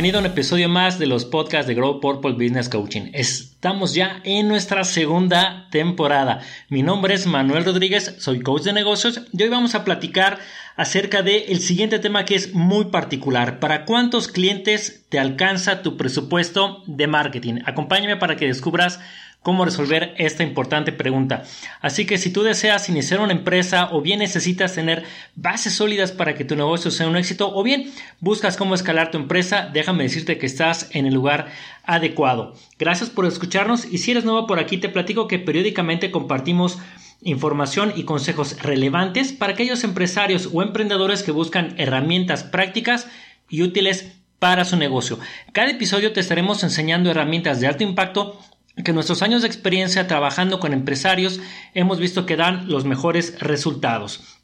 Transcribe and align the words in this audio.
Bienvenido 0.00 0.20
a 0.20 0.22
un 0.22 0.32
episodio 0.32 0.66
más 0.70 0.98
de 0.98 1.04
los 1.04 1.26
podcasts 1.26 1.66
de 1.66 1.74
Grow 1.74 2.00
Purple 2.00 2.32
Business 2.32 2.70
Coaching. 2.70 3.10
Estamos 3.12 3.92
ya 3.92 4.22
en 4.24 4.48
nuestra 4.48 4.82
segunda 4.84 5.68
temporada. 5.70 6.40
Mi 6.70 6.82
nombre 6.82 7.12
es 7.12 7.26
Manuel 7.26 7.66
Rodríguez, 7.66 8.14
soy 8.16 8.40
coach 8.40 8.62
de 8.62 8.72
negocios 8.72 9.20
y 9.30 9.42
hoy 9.42 9.50
vamos 9.50 9.74
a 9.74 9.84
platicar 9.84 10.38
acerca 10.80 11.20
del 11.22 11.44
el 11.48 11.60
siguiente 11.60 11.98
tema 11.98 12.24
que 12.24 12.34
es 12.34 12.54
muy 12.54 12.86
particular. 12.86 13.60
¿Para 13.60 13.84
cuántos 13.84 14.28
clientes 14.28 15.04
te 15.10 15.18
alcanza 15.18 15.82
tu 15.82 15.98
presupuesto 15.98 16.82
de 16.86 17.06
marketing? 17.06 17.60
Acompáñame 17.66 18.16
para 18.16 18.36
que 18.36 18.46
descubras 18.46 18.98
cómo 19.42 19.66
resolver 19.66 20.14
esta 20.16 20.42
importante 20.42 20.90
pregunta. 20.90 21.42
Así 21.82 22.06
que 22.06 22.16
si 22.16 22.32
tú 22.32 22.42
deseas 22.42 22.88
iniciar 22.88 23.20
una 23.20 23.32
empresa 23.32 23.90
o 23.92 24.00
bien 24.00 24.20
necesitas 24.20 24.74
tener 24.74 25.04
bases 25.34 25.74
sólidas 25.74 26.12
para 26.12 26.34
que 26.34 26.46
tu 26.46 26.56
negocio 26.56 26.90
sea 26.90 27.08
un 27.08 27.16
éxito 27.18 27.54
o 27.54 27.62
bien 27.62 27.92
buscas 28.20 28.56
cómo 28.56 28.74
escalar 28.74 29.10
tu 29.10 29.18
empresa, 29.18 29.68
déjame 29.70 30.04
decirte 30.04 30.38
que 30.38 30.46
estás 30.46 30.88
en 30.92 31.04
el 31.04 31.12
lugar 31.12 31.48
adecuado. 31.84 32.54
Gracias 32.78 33.10
por 33.10 33.26
escucharnos 33.26 33.84
y 33.84 33.98
si 33.98 34.12
eres 34.12 34.24
nuevo 34.24 34.46
por 34.46 34.58
aquí 34.58 34.78
te 34.78 34.88
platico 34.88 35.28
que 35.28 35.38
periódicamente 35.38 36.10
compartimos 36.10 36.78
información 37.22 37.92
y 37.96 38.04
consejos 38.04 38.60
relevantes 38.62 39.32
para 39.32 39.52
aquellos 39.52 39.84
empresarios 39.84 40.48
o 40.52 40.62
emprendedores 40.62 41.22
que 41.22 41.32
buscan 41.32 41.74
herramientas 41.78 42.44
prácticas 42.44 43.08
y 43.48 43.62
útiles 43.62 44.12
para 44.38 44.64
su 44.64 44.76
negocio. 44.76 45.18
Cada 45.52 45.70
episodio 45.70 46.12
te 46.12 46.20
estaremos 46.20 46.62
enseñando 46.62 47.10
herramientas 47.10 47.60
de 47.60 47.66
alto 47.66 47.84
impacto 47.84 48.40
que 48.82 48.92
nuestros 48.92 49.22
años 49.22 49.42
de 49.42 49.48
experiencia 49.48 50.06
trabajando 50.06 50.60
con 50.60 50.72
empresarios 50.72 51.40
hemos 51.74 51.98
visto 51.98 52.24
que 52.24 52.36
dan 52.36 52.68
los 52.68 52.84
mejores 52.84 53.38
resultados. 53.40 54.38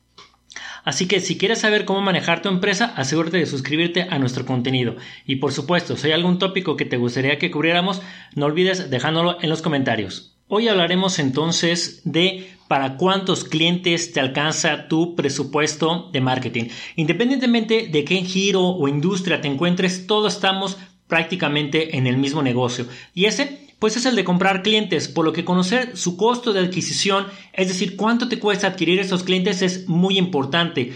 Así 0.84 1.08
que 1.08 1.18
si 1.18 1.36
quieres 1.36 1.60
saber 1.60 1.84
cómo 1.84 2.00
manejar 2.00 2.42
tu 2.42 2.48
empresa, 2.48 2.92
asegúrate 2.94 3.38
de 3.38 3.46
suscribirte 3.46 4.06
a 4.08 4.20
nuestro 4.20 4.46
contenido. 4.46 4.94
Y 5.24 5.36
por 5.36 5.52
supuesto, 5.52 5.96
si 5.96 6.06
hay 6.06 6.12
algún 6.12 6.38
tópico 6.38 6.76
que 6.76 6.84
te 6.84 6.96
gustaría 6.96 7.38
que 7.38 7.50
cubriéramos, 7.50 8.02
no 8.36 8.46
olvides 8.46 8.88
dejándolo 8.88 9.38
en 9.42 9.50
los 9.50 9.62
comentarios. 9.62 10.35
Hoy 10.48 10.68
hablaremos 10.68 11.18
entonces 11.18 12.02
de 12.04 12.48
para 12.68 12.96
cuántos 12.96 13.42
clientes 13.42 14.12
te 14.12 14.20
alcanza 14.20 14.86
tu 14.86 15.16
presupuesto 15.16 16.08
de 16.12 16.20
marketing. 16.20 16.68
Independientemente 16.94 17.88
de 17.88 18.04
qué 18.04 18.22
giro 18.22 18.62
o 18.62 18.86
industria 18.86 19.40
te 19.40 19.48
encuentres, 19.48 20.06
todos 20.06 20.34
estamos 20.34 20.76
prácticamente 21.08 21.96
en 21.96 22.06
el 22.06 22.16
mismo 22.16 22.44
negocio. 22.44 22.86
Y 23.12 23.24
ese 23.24 23.66
pues 23.80 23.96
es 23.96 24.06
el 24.06 24.14
de 24.14 24.24
comprar 24.24 24.62
clientes, 24.62 25.08
por 25.08 25.24
lo 25.24 25.32
que 25.32 25.44
conocer 25.44 25.96
su 25.96 26.16
costo 26.16 26.52
de 26.52 26.60
adquisición, 26.60 27.26
es 27.52 27.66
decir, 27.66 27.96
cuánto 27.96 28.28
te 28.28 28.38
cuesta 28.38 28.68
adquirir 28.68 29.00
esos 29.00 29.24
clientes 29.24 29.62
es 29.62 29.88
muy 29.88 30.16
importante. 30.16 30.92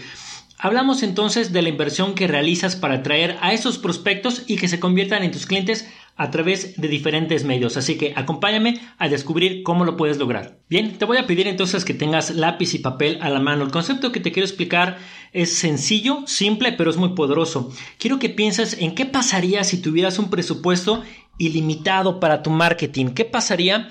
Hablamos 0.57 1.03
entonces 1.03 1.51
de 1.51 1.61
la 1.61 1.69
inversión 1.69 2.15
que 2.15 2.27
realizas 2.27 2.75
para 2.75 2.95
atraer 2.95 3.37
a 3.41 3.51
esos 3.51 3.77
prospectos 3.77 4.43
y 4.47 4.55
que 4.55 4.67
se 4.67 4.79
conviertan 4.79 5.23
en 5.23 5.31
tus 5.31 5.45
clientes 5.45 5.87
a 6.21 6.29
través 6.29 6.79
de 6.79 6.87
diferentes 6.87 7.45
medios. 7.45 7.77
Así 7.77 7.97
que 7.97 8.13
acompáñame 8.15 8.79
a 8.99 9.09
descubrir 9.09 9.63
cómo 9.63 9.85
lo 9.85 9.97
puedes 9.97 10.19
lograr. 10.19 10.59
Bien, 10.69 10.99
te 10.99 11.05
voy 11.05 11.17
a 11.17 11.25
pedir 11.25 11.47
entonces 11.47 11.83
que 11.83 11.95
tengas 11.95 12.29
lápiz 12.35 12.75
y 12.75 12.79
papel 12.79 13.17
a 13.21 13.29
la 13.29 13.39
mano. 13.39 13.63
El 13.63 13.71
concepto 13.71 14.11
que 14.11 14.19
te 14.19 14.31
quiero 14.31 14.45
explicar 14.45 14.99
es 15.33 15.57
sencillo, 15.57 16.19
simple, 16.27 16.73
pero 16.73 16.91
es 16.91 16.97
muy 16.97 17.15
poderoso. 17.15 17.73
Quiero 17.97 18.19
que 18.19 18.29
pienses 18.29 18.77
en 18.79 18.93
qué 18.93 19.07
pasaría 19.07 19.63
si 19.63 19.81
tuvieras 19.81 20.19
un 20.19 20.29
presupuesto 20.29 21.01
ilimitado 21.39 22.19
para 22.19 22.43
tu 22.43 22.51
marketing. 22.51 23.07
¿Qué 23.15 23.25
pasaría 23.25 23.89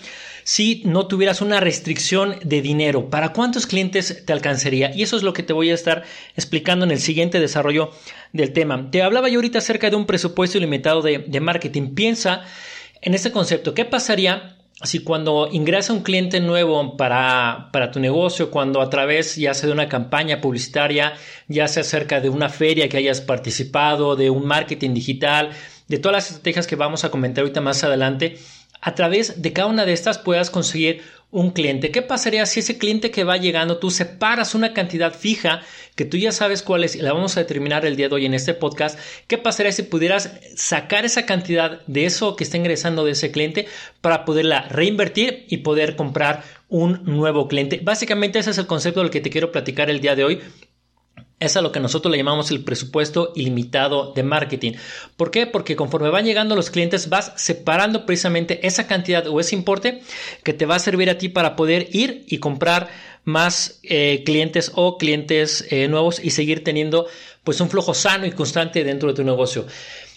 si 0.53 0.83
no 0.85 1.07
tuvieras 1.07 1.43
una 1.43 1.61
restricción 1.61 2.35
de 2.43 2.61
dinero? 2.61 3.09
¿Para 3.09 3.33
cuántos 3.33 3.69
clientes 3.69 4.25
te 4.27 4.33
alcanzaría? 4.33 4.91
Y 4.93 5.05
eso 5.05 5.17
es 5.17 5.23
lo 5.23 5.33
que 5.33 5.45
te 5.45 5.53
voy 5.53 5.71
a 5.71 5.75
estar 5.75 6.03
explicando 6.35 6.85
en 6.85 6.91
el 6.91 6.99
siguiente 6.99 7.39
desarrollo 7.39 7.93
del 8.33 8.53
tema. 8.53 8.91
Te 8.91 9.05
hablaba 9.05 9.29
yo 9.29 9.37
ahorita 9.37 9.59
acerca 9.59 9.91
de 9.91 9.95
un 9.95 10.07
presupuesto 10.07 10.59
ilimitado 10.59 11.03
de, 11.03 11.41
marketing. 11.41 11.95
Piensa 11.95 12.43
en 13.01 13.15
este 13.15 13.31
concepto. 13.31 13.75
¿Qué 13.75 13.85
pasaría 13.85 14.57
si 14.83 15.05
cuando 15.05 15.49
ingresa 15.53 15.93
un 15.93 16.03
cliente 16.03 16.41
nuevo 16.41 16.97
para, 16.97 17.69
para, 17.73 17.93
tu 17.93 18.01
negocio, 18.01 18.51
cuando 18.51 18.81
a 18.81 18.91
través 18.91 19.37
ya 19.37 19.55
sea 19.55 19.69
de 19.69 19.73
una 19.73 19.89
campaña 19.89 20.41
publicitaria, 20.41 21.13
ya 21.47 21.69
sea 21.69 21.83
acerca 21.83 22.21
de 22.21 22.29
una 22.29 22.49
feria 22.49 22.89
que 22.89 22.97
hayas 22.97 23.21
participado, 23.21 24.17
de 24.17 24.31
un 24.31 24.47
marketing 24.47 24.95
digital, 24.95 25.51
de 25.87 25.99
todas 25.99 26.17
las 26.17 26.27
estrategias 26.31 26.67
que 26.67 26.75
vamos 26.75 27.05
a 27.05 27.11
comentar 27.13 27.43
ahorita 27.43 27.61
más 27.61 27.85
adelante, 27.85 28.37
a 28.81 28.95
través 28.95 29.43
de 29.43 29.53
cada 29.53 29.69
una 29.69 29.85
de 29.85 29.93
estas 29.93 30.19
puedas 30.19 30.51
conseguir 30.51 31.03
un 31.33 31.51
cliente. 31.51 31.93
¿Qué 31.93 32.03
pasaría 32.03 32.45
si 32.45 32.61
ese 32.61 32.77
cliente 32.77 33.11
que 33.11 33.25
va 33.25 33.37
llegando 33.37 33.79
tú 33.79 33.91
separas 33.91 34.55
una 34.55 34.73
cantidad 34.73 35.15
fija 35.15 35.63
que 35.95 36.05
tú 36.05 36.17
ya 36.17 36.33
sabes 36.33 36.63
cuál 36.63 36.83
es 36.83 36.97
y 36.97 37.03
la 37.03 37.13
vamos 37.13 37.37
a 37.37 37.41
determinar 37.41 37.87
el 37.87 37.95
día 37.95 38.09
de 38.09 38.15
hoy 38.17 38.27
en 38.27 38.35
este 38.35 38.55
podcast? 38.55 38.99
¿Qué 39.29 39.39
pasaría 39.39 39.71
si 39.71 39.85
pudieras 39.85 40.33
sacar 40.57 41.05
esa 41.05 41.27
cantidad 41.27 41.83
de 41.87 42.07
eso 42.07 42.35
que 42.35 42.45
está 42.45 42.57
ingresando 42.57 43.05
de 43.05 43.13
ese 43.13 43.31
cliente 43.31 43.67
para 44.01 44.25
poderla 44.25 44.63
reinvertir 44.63 45.47
y 45.49 45.59
poder 45.59 45.95
comprar 45.95 46.43
un 46.69 47.03
nuevo 47.05 47.47
cliente? 47.47 47.81
Básicamente 47.83 48.41
ese 48.41 48.51
es 48.51 48.59
el 48.59 48.67
concepto 48.67 49.01
del 49.01 49.11
que 49.11 49.21
te 49.21 49.31
quiero 49.31 49.53
platicar 49.53 49.89
el 49.89 50.01
día 50.01 50.17
de 50.17 50.25
hoy 50.25 50.41
es 51.41 51.57
a 51.57 51.63
lo 51.63 51.73
que 51.73 51.81
nosotros 51.81 52.13
le 52.13 52.19
llamamos 52.19 52.51
el 52.51 52.63
presupuesto 52.63 53.33
ilimitado 53.35 54.13
de 54.13 54.23
marketing. 54.23 54.73
¿Por 55.17 55.31
qué? 55.31 55.47
Porque 55.47 55.75
conforme 55.75 56.11
van 56.11 56.27
llegando 56.27 56.55
los 56.55 56.71
clientes 56.71 57.09
vas 57.09 57.33
separando 57.37 58.07
precisamente 58.07 58.67
esa 58.67 58.87
cantidad 58.87 59.27
o 59.27 59.41
ese 59.41 59.57
importe 59.57 60.03
que 60.45 60.53
te 60.53 60.67
va 60.67 60.77
a 60.77 60.79
servir 60.79 61.09
a 61.09 61.19
ti 61.19 61.31
para 61.31 61.57
poder 61.57 61.89
ir 61.93 62.25
y 62.29 62.39
comprar 62.39 62.89
más 63.25 63.81
eh, 63.83 64.23
clientes 64.25 64.73
o 64.75 64.99
clientes 64.99 65.67
eh, 65.71 65.89
nuevos 65.89 66.21
y 66.23 66.31
seguir 66.31 66.63
teniendo 66.63 67.07
pues 67.43 67.61
un 67.61 67.71
flujo 67.71 67.95
sano 67.95 68.27
y 68.27 68.33
constante 68.33 68.85
dentro 68.85 69.09
de 69.09 69.15
tu 69.15 69.25
negocio. 69.25 69.67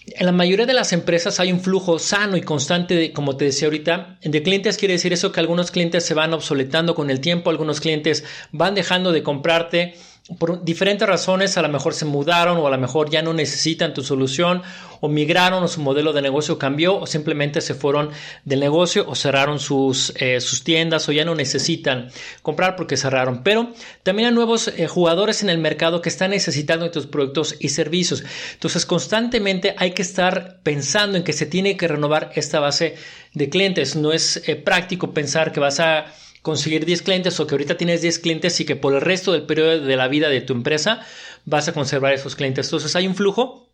En 0.06 0.26
la 0.26 0.32
mayoría 0.32 0.66
de 0.66 0.74
las 0.74 0.92
empresas 0.92 1.40
hay 1.40 1.50
un 1.50 1.60
flujo 1.60 1.98
sano 1.98 2.36
y 2.36 2.42
constante, 2.42 2.94
de, 2.94 3.12
como 3.12 3.38
te 3.38 3.46
decía 3.46 3.68
ahorita, 3.68 4.18
de 4.22 4.42
clientes. 4.42 4.76
Quiere 4.76 4.94
decir 4.94 5.14
eso 5.14 5.32
que 5.32 5.40
algunos 5.40 5.70
clientes 5.70 6.04
se 6.04 6.12
van 6.12 6.34
obsoletando 6.34 6.94
con 6.94 7.08
el 7.08 7.20
tiempo, 7.20 7.48
algunos 7.48 7.80
clientes 7.80 8.24
van 8.52 8.74
dejando 8.74 9.12
de 9.12 9.22
comprarte 9.22 9.94
por 10.38 10.64
diferentes 10.64 11.06
razones 11.06 11.58
a 11.58 11.62
lo 11.62 11.68
mejor 11.68 11.92
se 11.92 12.06
mudaron 12.06 12.56
o 12.56 12.66
a 12.66 12.70
lo 12.70 12.78
mejor 12.78 13.10
ya 13.10 13.20
no 13.20 13.34
necesitan 13.34 13.92
tu 13.92 14.02
solución 14.02 14.62
o 15.00 15.08
migraron 15.08 15.62
o 15.62 15.68
su 15.68 15.82
modelo 15.82 16.14
de 16.14 16.22
negocio 16.22 16.58
cambió 16.58 16.98
o 16.98 17.06
simplemente 17.06 17.60
se 17.60 17.74
fueron 17.74 18.08
del 18.46 18.60
negocio 18.60 19.04
o 19.06 19.14
cerraron 19.14 19.60
sus, 19.60 20.14
eh, 20.16 20.40
sus 20.40 20.64
tiendas 20.64 21.06
o 21.10 21.12
ya 21.12 21.26
no 21.26 21.34
necesitan 21.34 22.08
comprar 22.40 22.74
porque 22.74 22.96
cerraron. 22.96 23.42
Pero 23.42 23.74
también 24.02 24.28
hay 24.28 24.34
nuevos 24.34 24.68
eh, 24.68 24.86
jugadores 24.86 25.42
en 25.42 25.50
el 25.50 25.58
mercado 25.58 26.00
que 26.00 26.08
están 26.08 26.30
necesitando 26.30 26.90
tus 26.90 27.06
productos 27.06 27.56
y 27.60 27.68
servicios. 27.68 28.24
Entonces 28.54 28.86
constantemente 28.86 29.74
hay 29.76 29.90
que 29.90 30.00
estar 30.00 30.56
pensando 30.62 31.18
en 31.18 31.24
que 31.24 31.34
se 31.34 31.44
tiene 31.44 31.76
que 31.76 31.86
renovar 31.86 32.30
esta 32.34 32.60
base 32.60 32.96
de 33.34 33.50
clientes. 33.50 33.94
No 33.94 34.10
es 34.10 34.42
eh, 34.48 34.56
práctico 34.56 35.12
pensar 35.12 35.52
que 35.52 35.60
vas 35.60 35.80
a 35.80 36.06
conseguir 36.44 36.84
10 36.84 37.00
clientes 37.00 37.40
o 37.40 37.46
que 37.46 37.54
ahorita 37.54 37.78
tienes 37.78 38.02
10 38.02 38.18
clientes 38.18 38.60
y 38.60 38.66
que 38.66 38.76
por 38.76 38.92
el 38.92 39.00
resto 39.00 39.32
del 39.32 39.44
periodo 39.44 39.80
de 39.80 39.96
la 39.96 40.08
vida 40.08 40.28
de 40.28 40.42
tu 40.42 40.52
empresa 40.52 41.00
vas 41.46 41.68
a 41.68 41.72
conservar 41.72 42.12
esos 42.12 42.36
clientes. 42.36 42.66
Entonces 42.66 42.94
hay 42.96 43.06
un 43.06 43.14
flujo 43.14 43.72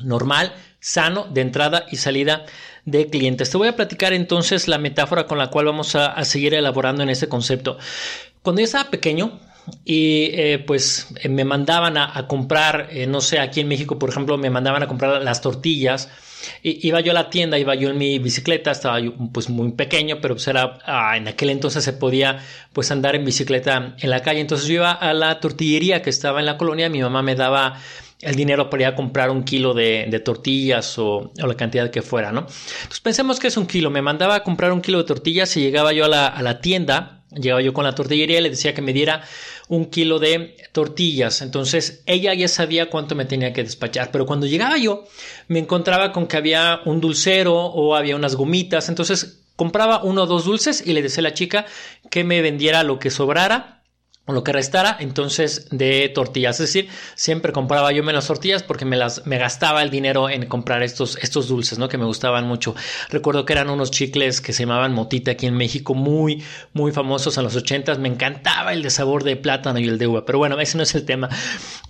normal, 0.00 0.54
sano 0.78 1.26
de 1.28 1.40
entrada 1.40 1.84
y 1.90 1.96
salida 1.96 2.46
de 2.84 3.08
clientes. 3.08 3.50
Te 3.50 3.58
voy 3.58 3.66
a 3.66 3.74
platicar 3.74 4.12
entonces 4.12 4.68
la 4.68 4.78
metáfora 4.78 5.26
con 5.26 5.36
la 5.36 5.48
cual 5.48 5.66
vamos 5.66 5.96
a, 5.96 6.24
seguir 6.24 6.54
elaborando 6.54 7.02
en 7.02 7.10
este 7.10 7.28
concepto. 7.28 7.76
Cuando 8.40 8.60
yo 8.60 8.66
estaba 8.66 8.88
pequeño, 8.88 9.40
y 9.84 10.30
eh, 10.32 10.62
pues 10.64 11.08
eh, 11.22 11.28
me 11.28 11.44
mandaban 11.44 11.96
a, 11.96 12.28
comprar, 12.28 12.86
eh, 12.92 13.08
no 13.08 13.20
sé, 13.20 13.40
aquí 13.40 13.58
en 13.58 13.68
México, 13.68 13.98
por 13.98 14.10
ejemplo, 14.10 14.38
me 14.38 14.48
mandaban 14.48 14.84
a 14.84 14.86
comprar 14.86 15.22
las 15.24 15.40
tortillas 15.40 16.08
iba 16.62 17.00
yo 17.00 17.12
a 17.12 17.14
la 17.14 17.30
tienda, 17.30 17.58
iba 17.58 17.74
yo 17.74 17.90
en 17.90 17.98
mi 17.98 18.18
bicicleta, 18.18 18.70
estaba 18.70 19.00
yo 19.00 19.12
pues 19.32 19.48
muy 19.48 19.72
pequeño, 19.72 20.18
pero 20.20 20.34
pues 20.34 20.46
era, 20.48 20.78
ah, 20.84 21.16
en 21.16 21.28
aquel 21.28 21.50
entonces 21.50 21.84
se 21.84 21.92
podía 21.92 22.38
pues 22.72 22.90
andar 22.90 23.14
en 23.14 23.24
bicicleta 23.24 23.94
en 23.98 24.10
la 24.10 24.20
calle. 24.20 24.40
Entonces 24.40 24.66
yo 24.68 24.74
iba 24.74 24.92
a 24.92 25.12
la 25.14 25.40
tortillería 25.40 26.02
que 26.02 26.10
estaba 26.10 26.40
en 26.40 26.46
la 26.46 26.56
colonia, 26.56 26.88
mi 26.88 27.00
mamá 27.00 27.22
me 27.22 27.34
daba 27.34 27.78
el 28.20 28.36
dinero 28.36 28.70
para 28.70 28.84
ir 28.84 28.86
a 28.86 28.94
comprar 28.94 29.30
un 29.30 29.42
kilo 29.42 29.74
de, 29.74 30.22
tortillas 30.24 30.96
o, 30.98 31.32
la 31.36 31.54
cantidad 31.54 31.90
que 31.90 32.02
fuera, 32.02 32.30
¿no? 32.30 32.40
Entonces 32.40 33.00
pensemos 33.00 33.40
que 33.40 33.48
es 33.48 33.56
un 33.56 33.66
kilo, 33.66 33.90
me 33.90 34.00
mandaba 34.00 34.36
a 34.36 34.42
comprar 34.44 34.72
un 34.72 34.80
kilo 34.80 34.98
de 34.98 35.04
tortillas 35.04 35.56
y 35.56 35.60
llegaba 35.60 35.92
yo 35.92 36.04
a 36.04 36.08
la, 36.08 36.26
a 36.28 36.42
la 36.42 36.60
tienda 36.60 37.22
Llegaba 37.34 37.62
yo 37.62 37.72
con 37.72 37.84
la 37.84 37.94
tortillería 37.94 38.40
y 38.40 38.42
le 38.42 38.50
decía 38.50 38.74
que 38.74 38.82
me 38.82 38.92
diera 38.92 39.22
un 39.72 39.86
kilo 39.86 40.18
de 40.18 40.54
tortillas. 40.72 41.40
Entonces 41.40 42.02
ella 42.04 42.34
ya 42.34 42.46
sabía 42.46 42.90
cuánto 42.90 43.14
me 43.14 43.24
tenía 43.24 43.54
que 43.54 43.62
despachar. 43.62 44.10
Pero 44.12 44.26
cuando 44.26 44.44
llegaba 44.44 44.76
yo, 44.76 45.04
me 45.48 45.60
encontraba 45.60 46.12
con 46.12 46.26
que 46.26 46.36
había 46.36 46.80
un 46.84 47.00
dulcero 47.00 47.54
o 47.54 47.96
había 47.96 48.14
unas 48.14 48.36
gomitas. 48.36 48.90
Entonces 48.90 49.40
compraba 49.56 50.04
uno 50.04 50.24
o 50.24 50.26
dos 50.26 50.44
dulces 50.44 50.86
y 50.86 50.92
le 50.92 51.00
decía 51.00 51.22
a 51.22 51.22
la 51.22 51.32
chica 51.32 51.64
que 52.10 52.22
me 52.22 52.42
vendiera 52.42 52.82
lo 52.82 52.98
que 52.98 53.10
sobrara 53.10 53.81
o 54.24 54.32
lo 54.32 54.44
que 54.44 54.52
restara 54.52 54.96
entonces 55.00 55.66
de 55.70 56.08
tortillas. 56.08 56.60
Es 56.60 56.72
decir, 56.72 56.88
siempre 57.16 57.52
compraba 57.52 57.90
yo 57.90 58.04
menos 58.04 58.28
tortillas 58.28 58.62
porque 58.62 58.84
me 58.84 58.96
las 58.96 59.26
me 59.26 59.36
gastaba 59.36 59.82
el 59.82 59.90
dinero 59.90 60.30
en 60.30 60.46
comprar 60.46 60.84
estos, 60.84 61.16
estos 61.16 61.48
dulces, 61.48 61.78
¿no? 61.78 61.88
Que 61.88 61.98
me 61.98 62.04
gustaban 62.04 62.46
mucho. 62.46 62.76
Recuerdo 63.10 63.44
que 63.44 63.52
eran 63.52 63.68
unos 63.68 63.90
chicles 63.90 64.40
que 64.40 64.52
se 64.52 64.62
llamaban 64.62 64.92
Motita 64.92 65.32
aquí 65.32 65.46
en 65.46 65.54
México, 65.54 65.94
muy, 65.94 66.44
muy 66.72 66.92
famosos 66.92 67.36
en 67.36 67.44
los 67.44 67.56
ochentas. 67.56 67.98
Me 67.98 68.08
encantaba 68.08 68.72
el 68.72 68.82
de 68.82 68.90
sabor 68.90 69.24
de 69.24 69.34
plátano 69.34 69.80
y 69.80 69.88
el 69.88 69.98
de 69.98 70.06
uva. 70.06 70.24
Pero 70.24 70.38
bueno, 70.38 70.60
ese 70.60 70.76
no 70.76 70.84
es 70.84 70.94
el 70.94 71.04
tema. 71.04 71.28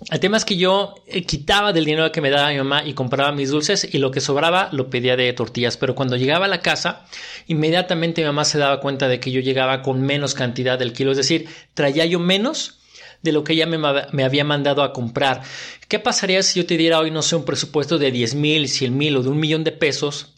El 0.09 0.19
tema 0.19 0.37
es 0.37 0.45
que 0.45 0.57
yo 0.57 0.95
eh, 1.05 1.25
quitaba 1.25 1.71
del 1.71 1.85
dinero 1.85 2.11
que 2.11 2.21
me 2.21 2.31
daba 2.31 2.49
mi 2.49 2.57
mamá 2.57 2.83
y 2.83 2.93
compraba 2.93 3.31
mis 3.31 3.51
dulces 3.51 3.87
y 3.93 3.99
lo 3.99 4.09
que 4.09 4.21
sobraba 4.21 4.69
lo 4.71 4.89
pedía 4.89 5.15
de 5.15 5.31
tortillas. 5.33 5.77
Pero 5.77 5.93
cuando 5.93 6.15
llegaba 6.15 6.45
a 6.45 6.49
la 6.49 6.61
casa, 6.61 7.05
inmediatamente 7.45 8.21
mi 8.21 8.27
mamá 8.27 8.43
se 8.43 8.57
daba 8.57 8.79
cuenta 8.79 9.07
de 9.07 9.19
que 9.19 9.29
yo 9.29 9.39
llegaba 9.39 9.83
con 9.83 10.01
menos 10.01 10.33
cantidad 10.33 10.79
del 10.79 10.93
kilo. 10.93 11.11
Es 11.11 11.17
decir, 11.17 11.47
traía 11.75 12.05
yo 12.05 12.22
menos 12.23 12.79
de 13.21 13.31
lo 13.31 13.43
que 13.43 13.53
ella 13.53 13.65
me, 13.65 14.23
había 14.23 14.43
mandado 14.43 14.83
a 14.83 14.93
comprar. 14.93 15.41
¿Qué 15.87 15.99
pasaría 15.99 16.43
si 16.43 16.59
yo 16.59 16.65
te 16.65 16.77
diera 16.77 16.99
hoy, 16.99 17.11
no 17.11 17.21
sé, 17.21 17.35
un 17.35 17.45
presupuesto 17.45 17.97
de 17.97 18.11
10 18.11 18.35
mil, 18.35 18.67
100 18.67 18.97
mil 18.97 19.17
o 19.17 19.23
de 19.23 19.29
un 19.29 19.39
millón 19.39 19.63
de 19.63 19.71
pesos? 19.71 20.29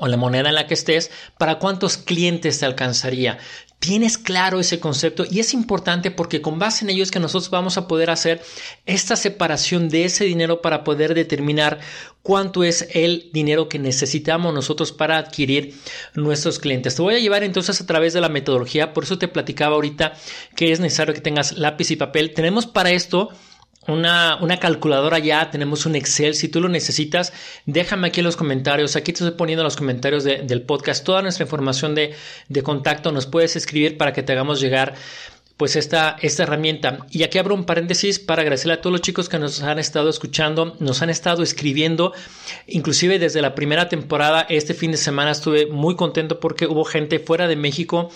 o 0.00 0.06
la 0.06 0.16
moneda 0.16 0.50
en 0.50 0.54
la 0.54 0.66
que 0.66 0.74
estés, 0.74 1.10
para 1.38 1.58
cuántos 1.58 1.96
clientes 1.96 2.60
te 2.60 2.66
alcanzaría. 2.66 3.38
Tienes 3.78 4.18
claro 4.18 4.58
ese 4.58 4.80
concepto 4.80 5.24
y 5.30 5.38
es 5.38 5.54
importante 5.54 6.10
porque 6.10 6.42
con 6.42 6.58
base 6.58 6.84
en 6.84 6.90
ello 6.90 7.04
es 7.04 7.12
que 7.12 7.20
nosotros 7.20 7.48
vamos 7.48 7.78
a 7.78 7.86
poder 7.86 8.10
hacer 8.10 8.42
esta 8.86 9.14
separación 9.14 9.88
de 9.88 10.04
ese 10.04 10.24
dinero 10.24 10.60
para 10.60 10.82
poder 10.82 11.14
determinar 11.14 11.78
cuánto 12.22 12.64
es 12.64 12.88
el 12.92 13.30
dinero 13.32 13.68
que 13.68 13.78
necesitamos 13.78 14.52
nosotros 14.52 14.90
para 14.90 15.16
adquirir 15.16 15.74
nuestros 16.14 16.58
clientes. 16.58 16.96
Te 16.96 17.02
voy 17.02 17.14
a 17.14 17.20
llevar 17.20 17.44
entonces 17.44 17.80
a 17.80 17.86
través 17.86 18.12
de 18.12 18.20
la 18.20 18.28
metodología, 18.28 18.92
por 18.92 19.04
eso 19.04 19.16
te 19.16 19.28
platicaba 19.28 19.76
ahorita 19.76 20.14
que 20.56 20.72
es 20.72 20.80
necesario 20.80 21.14
que 21.14 21.20
tengas 21.20 21.56
lápiz 21.56 21.92
y 21.92 21.96
papel. 21.96 22.34
Tenemos 22.34 22.66
para 22.66 22.90
esto 22.90 23.30
una, 23.88 24.36
una, 24.40 24.58
calculadora 24.58 25.18
ya, 25.18 25.50
tenemos 25.50 25.86
un 25.86 25.96
Excel. 25.96 26.34
Si 26.34 26.48
tú 26.48 26.60
lo 26.60 26.68
necesitas, 26.68 27.32
déjame 27.66 28.08
aquí 28.08 28.20
en 28.20 28.26
los 28.26 28.36
comentarios. 28.36 28.96
Aquí 28.96 29.12
te 29.12 29.24
estoy 29.24 29.36
poniendo 29.36 29.62
en 29.62 29.64
los 29.64 29.76
comentarios 29.76 30.24
del 30.24 30.62
podcast 30.62 31.04
toda 31.04 31.22
nuestra 31.22 31.44
información 31.44 31.94
de, 31.94 32.14
de, 32.48 32.62
contacto. 32.62 33.12
Nos 33.12 33.26
puedes 33.26 33.56
escribir 33.56 33.96
para 33.96 34.12
que 34.12 34.22
te 34.22 34.32
hagamos 34.32 34.60
llegar 34.60 34.94
pues 35.58 35.74
esta, 35.74 36.16
esta 36.22 36.44
herramienta. 36.44 37.06
Y 37.10 37.24
aquí 37.24 37.36
abro 37.36 37.54
un 37.54 37.64
paréntesis 37.64 38.20
para 38.20 38.42
agradecerle 38.42 38.74
a 38.74 38.80
todos 38.80 38.92
los 38.92 39.00
chicos 39.02 39.28
que 39.28 39.40
nos 39.40 39.60
han 39.62 39.80
estado 39.80 40.08
escuchando, 40.08 40.76
nos 40.78 41.02
han 41.02 41.10
estado 41.10 41.42
escribiendo, 41.42 42.12
inclusive 42.68 43.18
desde 43.18 43.42
la 43.42 43.56
primera 43.56 43.88
temporada, 43.88 44.46
este 44.48 44.72
fin 44.72 44.92
de 44.92 44.96
semana 44.96 45.32
estuve 45.32 45.66
muy 45.66 45.96
contento 45.96 46.38
porque 46.38 46.66
hubo 46.66 46.84
gente 46.84 47.18
fuera 47.18 47.48
de 47.48 47.56
México, 47.56 48.08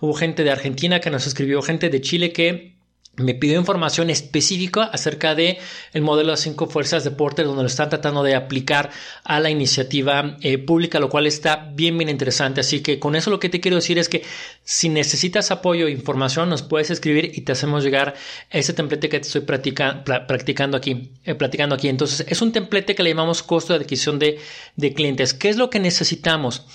hubo 0.00 0.12
gente 0.12 0.44
de 0.44 0.50
Argentina 0.50 1.00
que 1.00 1.10
nos 1.10 1.26
escribió, 1.26 1.62
gente 1.62 1.88
de 1.88 2.02
Chile 2.02 2.34
que 2.34 2.79
me 3.16 3.34
pidió 3.34 3.58
información 3.58 4.08
específica 4.08 4.84
acerca 4.84 5.34
de 5.34 5.58
el 5.92 6.02
modelo 6.02 6.30
de 6.30 6.36
cinco 6.38 6.66
fuerzas 6.66 7.04
de 7.04 7.10
Porter 7.10 7.44
donde 7.44 7.62
lo 7.62 7.66
están 7.66 7.90
tratando 7.90 8.22
de 8.22 8.34
aplicar 8.34 8.90
a 9.24 9.40
la 9.40 9.50
iniciativa 9.50 10.36
eh, 10.40 10.58
pública 10.58 11.00
lo 11.00 11.10
cual 11.10 11.26
está 11.26 11.70
bien 11.74 11.98
bien 11.98 12.08
interesante. 12.08 12.60
Así 12.60 12.80
que 12.80 12.98
con 12.98 13.16
eso 13.16 13.30
lo 13.30 13.40
que 13.40 13.48
te 13.48 13.60
quiero 13.60 13.76
decir 13.76 13.98
es 13.98 14.08
que 14.08 14.22
si 14.64 14.88
necesitas 14.88 15.50
apoyo 15.50 15.86
e 15.86 15.90
información 15.90 16.48
nos 16.48 16.62
puedes 16.62 16.90
escribir 16.90 17.32
y 17.34 17.42
te 17.42 17.52
hacemos 17.52 17.84
llegar 17.84 18.14
ese 18.50 18.72
templete 18.72 19.08
que 19.08 19.20
te 19.20 19.26
estoy 19.26 19.42
practicando 19.42 20.76
aquí 20.76 21.10
eh, 21.24 21.34
platicando 21.34 21.74
aquí. 21.74 21.88
Entonces 21.88 22.24
es 22.28 22.40
un 22.40 22.52
templete 22.52 22.94
que 22.94 23.02
le 23.02 23.10
llamamos 23.10 23.42
costo 23.42 23.72
de 23.74 23.80
adquisición 23.80 24.18
de, 24.18 24.38
de 24.76 24.94
clientes. 24.94 25.34
¿qué 25.34 25.48
es 25.48 25.56
lo 25.56 25.70
que 25.70 25.80
necesitamos? 25.80 26.66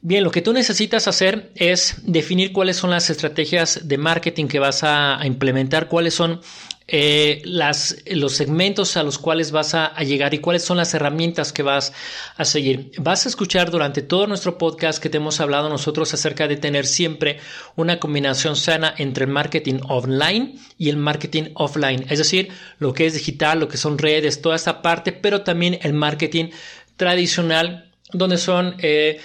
Bien, 0.00 0.22
lo 0.22 0.30
que 0.30 0.40
tú 0.40 0.52
necesitas 0.52 1.08
hacer 1.08 1.50
es 1.56 1.96
definir 2.04 2.52
cuáles 2.52 2.76
son 2.76 2.90
las 2.90 3.10
estrategias 3.10 3.88
de 3.88 3.98
marketing 3.98 4.46
que 4.46 4.60
vas 4.60 4.84
a, 4.84 5.18
implementar, 5.24 5.75
cuáles 5.88 6.14
son 6.14 6.40
eh, 6.88 7.42
las, 7.44 7.96
los 8.06 8.34
segmentos 8.34 8.96
a 8.96 9.02
los 9.02 9.18
cuales 9.18 9.50
vas 9.50 9.74
a, 9.74 9.92
llegar 10.04 10.34
y 10.34 10.38
cuáles 10.38 10.62
son 10.62 10.76
las 10.76 10.94
herramientas 10.94 11.52
que 11.52 11.64
vas 11.64 11.92
a 12.36 12.44
seguir. 12.44 12.92
Vas 12.98 13.26
a 13.26 13.28
escuchar 13.28 13.72
durante 13.72 14.02
todo 14.02 14.28
nuestro 14.28 14.56
podcast 14.56 15.02
que 15.02 15.10
te 15.10 15.16
hemos 15.16 15.40
hablado 15.40 15.68
nosotros 15.68 16.14
acerca 16.14 16.46
de 16.46 16.56
tener 16.56 16.86
siempre 16.86 17.40
una 17.74 17.98
combinación 17.98 18.54
sana 18.54 18.94
entre 18.98 19.24
el 19.24 19.30
marketing 19.32 19.80
online 19.88 20.54
y 20.78 20.88
el 20.88 20.96
marketing 20.96 21.50
offline, 21.54 22.06
es 22.08 22.18
decir, 22.18 22.50
lo 22.78 22.92
que 22.92 23.06
es 23.06 23.14
digital, 23.14 23.58
lo 23.58 23.68
que 23.68 23.78
son 23.78 23.98
redes, 23.98 24.40
toda 24.40 24.54
esta 24.54 24.80
parte, 24.80 25.10
pero 25.10 25.42
también 25.42 25.80
el 25.82 25.92
marketing 25.92 26.50
tradicional 26.96 27.90
donde 28.12 28.38
son 28.38 28.76
eh, 28.78 29.20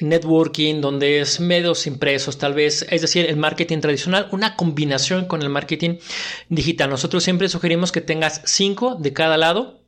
networking, 0.00 0.80
donde 0.80 1.20
es 1.20 1.40
medios 1.40 1.86
impresos, 1.86 2.38
tal 2.38 2.54
vez, 2.54 2.86
es 2.90 3.00
decir, 3.00 3.26
el 3.26 3.36
marketing 3.36 3.80
tradicional, 3.80 4.28
una 4.32 4.56
combinación 4.56 5.26
con 5.26 5.42
el 5.42 5.48
marketing 5.48 5.98
digital. 6.48 6.90
Nosotros 6.90 7.24
siempre 7.24 7.48
sugerimos 7.48 7.92
que 7.92 8.00
tengas 8.00 8.42
cinco 8.44 8.94
de 8.94 9.12
cada 9.12 9.36
lado. 9.36 9.80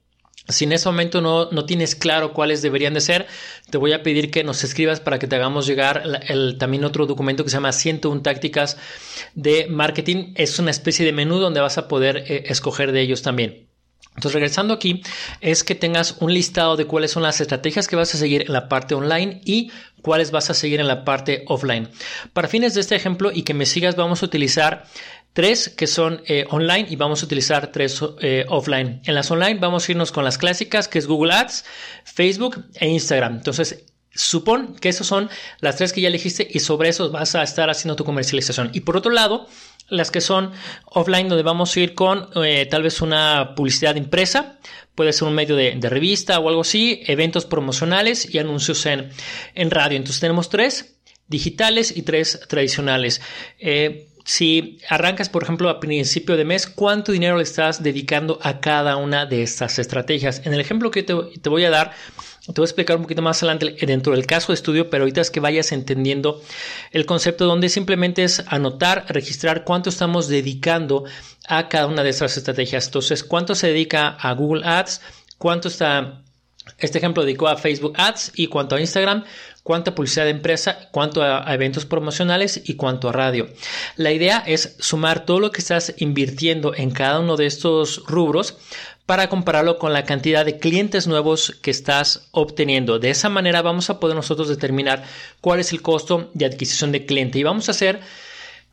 Si 0.49 0.65
en 0.65 0.73
ese 0.73 0.89
momento 0.89 1.21
no, 1.21 1.51
no 1.53 1.67
tienes 1.67 1.95
claro 1.95 2.33
cuáles 2.33 2.63
deberían 2.63 2.95
de 2.95 3.01
ser, 3.01 3.27
te 3.71 3.79
voy 3.79 3.93
a 3.93 4.03
pedir 4.03 4.33
que 4.33 4.43
nos 4.43 4.65
escribas 4.65 4.99
para 4.99 5.21
que 5.21 5.29
te 5.29 5.37
hagamos 5.37 5.69
llegar 5.69 6.03
el, 6.29 6.59
también 6.59 6.85
otro 6.85 7.07
documento 7.07 7.45
que 7.45 7.51
se 7.51 7.57
llama 7.57 7.73
101 7.73 8.23
tácticas 8.23 8.77
de 9.35 9.69
marketing. 9.69 10.33
Es 10.35 10.59
una 10.59 10.73
especie 10.73 11.07
de 11.07 11.13
menú 11.13 11.39
donde 11.39 11.61
vas 11.61 11.79
a 11.79 11.87
poder 11.87 12.25
eh, 12.27 12.45
escoger 12.49 12.91
de 12.91 13.03
ellos 13.03 13.23
también. 13.23 13.62
Entonces, 14.15 14.35
regresando 14.35 14.75
aquí, 14.75 15.03
es 15.41 15.65
que 15.65 15.75
tengas 15.75 16.17
un 16.21 16.35
listado 16.35 16.77
de 16.77 16.87
cuáles 16.87 17.11
son 17.11 17.23
las 17.23 17.41
estrategias 17.41 17.89
que 17.89 17.97
vas 17.97 18.15
a 18.15 18.19
seguir 18.19 18.43
en 18.43 18.53
la 18.53 18.69
parte 18.69 18.95
online 18.95 19.41
y 19.45 19.73
cuáles 20.03 20.31
vas 20.31 20.51
a 20.51 20.55
seguir 20.55 20.81
en 20.81 20.89
la 20.89 21.05
parte 21.05 21.45
offline. 21.49 21.89
Para 22.33 22.49
fines 22.49 22.75
de 22.75 22.83
este 22.83 22.95
ejemplo 22.95 23.31
y 23.33 23.43
que 23.43 23.55
me 23.55 23.67
sigas, 23.67 23.97
vamos 23.97 24.23
a 24.23 24.27
utilizar 24.27 24.87
tres 25.33 25.71
que 25.71 25.87
son 25.87 26.23
eh, 26.27 26.45
online 26.51 26.87
y 26.91 26.97
vamos 26.97 27.23
a 27.23 27.27
utilizar 27.27 27.73
tres 27.73 28.03
eh, 28.21 28.45
offline. 28.49 29.01
En 29.05 29.15
las 29.15 29.31
online 29.31 29.59
vamos 29.59 29.89
a 29.89 29.93
irnos 29.93 30.13
con 30.13 30.25
las 30.25 30.37
clásicas, 30.37 30.89
que 30.89 30.99
es 30.99 31.07
Google 31.07 31.33
Ads, 31.33 31.65
Facebook 32.05 32.65
e 32.75 32.89
Instagram. 32.89 33.37
Entonces, 33.37 33.85
Supón 34.15 34.77
que 34.77 34.91
esas 34.91 35.07
son 35.07 35.31
las 35.61 35.77
tres 35.77 35.93
que 35.95 36.03
ya 36.03 36.09
elegiste 36.09 36.47
y 36.51 36.61
sobre 36.61 36.91
eso 36.91 37.11
vas 37.11 37.35
a 37.35 37.43
estar 37.43 37.71
haciendo 37.71 37.97
tu 37.97 38.05
comercialización. 38.05 38.71
Y 38.75 38.81
por 38.81 38.97
otro 38.97 39.11
lado, 39.11 39.49
las 39.93 40.11
que 40.11 40.21
son 40.21 40.53
offline, 40.87 41.29
donde 41.29 41.43
vamos 41.43 41.77
a 41.77 41.81
ir 41.81 41.95
con 41.95 42.29
eh, 42.45 42.67
tal 42.67 42.83
vez 42.83 43.01
una 43.03 43.55
publicidad 43.55 43.95
impresa, 43.95 44.59
puede 44.95 45.13
ser 45.13 45.29
un 45.29 45.35
medio 45.35 45.55
de, 45.55 45.79
revista 45.83 46.39
o 46.39 46.49
algo 46.49 46.63
así, 46.63 47.03
eventos 47.07 47.45
promocionales 47.45 48.35
y 48.35 48.39
anuncios 48.39 48.85
en, 48.87 49.11
en 49.55 49.71
radio. 49.71 49.99
Entonces 49.99 50.21
tenemos 50.21 50.49
tres 50.49 50.97
digitales 51.29 51.97
y 51.97 52.03
tres 52.03 52.41
tradicionales. 52.49 53.21
Eh, 53.59 54.09
si 54.25 54.79
arrancas, 54.89 55.29
por 55.29 55.43
ejemplo, 55.43 55.69
a 55.69 55.81
principio 55.81 56.37
de 56.37 56.45
mes, 56.45 56.67
¿cuánto 56.67 57.13
dinero 57.13 57.37
le 57.37 57.43
estás 57.43 57.83
dedicando 57.83 58.39
a 58.43 58.61
cada 58.61 58.97
una 58.97 59.27
de 59.27 59.43
estas 59.43 59.79
estrategias? 59.79 60.43
En 60.45 60.55
el 60.55 60.61
ejemplo 60.61 60.91
que 60.91 61.03
te, 61.03 61.15
te 61.15 61.49
voy 61.49 61.65
a 61.65 61.71
dar, 61.71 61.93
te 62.47 62.53
voy 62.53 62.65
a 62.65 62.67
explicar 62.67 62.97
un 62.97 63.03
poquito 63.03 63.23
más 63.23 63.41
adelante 63.43 63.77
dentro 63.87 64.15
del 64.15 64.27
caso 64.27 64.49
de 64.49 64.55
estudio, 64.55 64.91
pero 64.91 65.05
ahorita 65.05 65.21
es 65.21 65.31
que 65.31 65.39
vayas 65.39 65.71
entendiendo 65.71 66.43
el 66.91 67.07
concepto 67.07 67.47
donde 67.47 67.69
simplemente 67.69 68.25
es 68.25 68.43
anotar, 68.49 69.05
registrar 69.09 69.63
cuánto 69.63 69.91
estamos 69.91 70.27
dedicando 70.27 71.05
a 71.47 71.69
cada 71.69 71.87
una 71.87 72.03
de 72.03 72.11
estas 72.11 72.37
estrategias. 72.37 72.87
Entonces, 72.87 73.23
cuánto 73.23 73.55
se 73.55 73.69
dedica 73.69 74.09
a 74.09 74.33
Google 74.33 74.67
Ads, 74.67 75.03
cuánto 75.39 75.69
está, 75.69 76.23
este 76.79 76.99
ejemplo 76.99 77.23
dedicó 77.23 77.47
a 77.47 77.57
Facebook 77.57 77.95
Ads 77.97 78.33
y 78.35 78.49
cuánto 78.49 78.75
a 78.75 78.81
Instagram, 78.81 79.25
cuánta 79.63 79.95
publicidad 79.95 80.25
de 80.25 80.31
empresa, 80.31 80.89
cuánto 80.91 81.23
a, 81.23 81.45
eventos 81.55 81.87
promocionales 81.87 82.61
y 82.65 82.75
cuánto 82.75 83.09
a 83.09 83.13
radio. 83.13 83.49
La 83.97 84.11
idea 84.11 84.43
es 84.45 84.77
sumar 84.81 85.25
todo 85.25 85.39
lo 85.39 85.53
que 85.53 85.61
estás 85.61 85.95
invirtiendo 85.99 86.75
en 86.75 86.91
cada 86.91 87.21
uno 87.21 87.37
de 87.37 87.47
estos 87.47 88.03
rubros 88.07 88.57
para 89.07 89.29
compararlo 89.29 89.79
con 89.79 89.93
la 89.93 90.05
cantidad 90.05 90.45
de 90.45 90.59
clientes 90.59 91.07
nuevos 91.07 91.59
que 91.63 91.71
estás 91.71 92.29
obteniendo. 92.31 92.99
De 92.99 93.11
esa 93.11 93.29
manera 93.29 93.63
vamos 93.63 93.91
a 93.91 93.99
poder 93.99 94.17
nosotros 94.17 94.49
determinar 94.49 95.05
cuál 95.41 95.61
es 95.61 95.73
el 95.73 95.83
costo 95.83 96.31
de 96.35 96.47
adquisición 96.47 96.93
de 96.93 97.05
cliente 97.05 97.39
y 97.39 97.43
vamos 97.43 97.69
a 97.69 97.73
hacer 97.73 98.01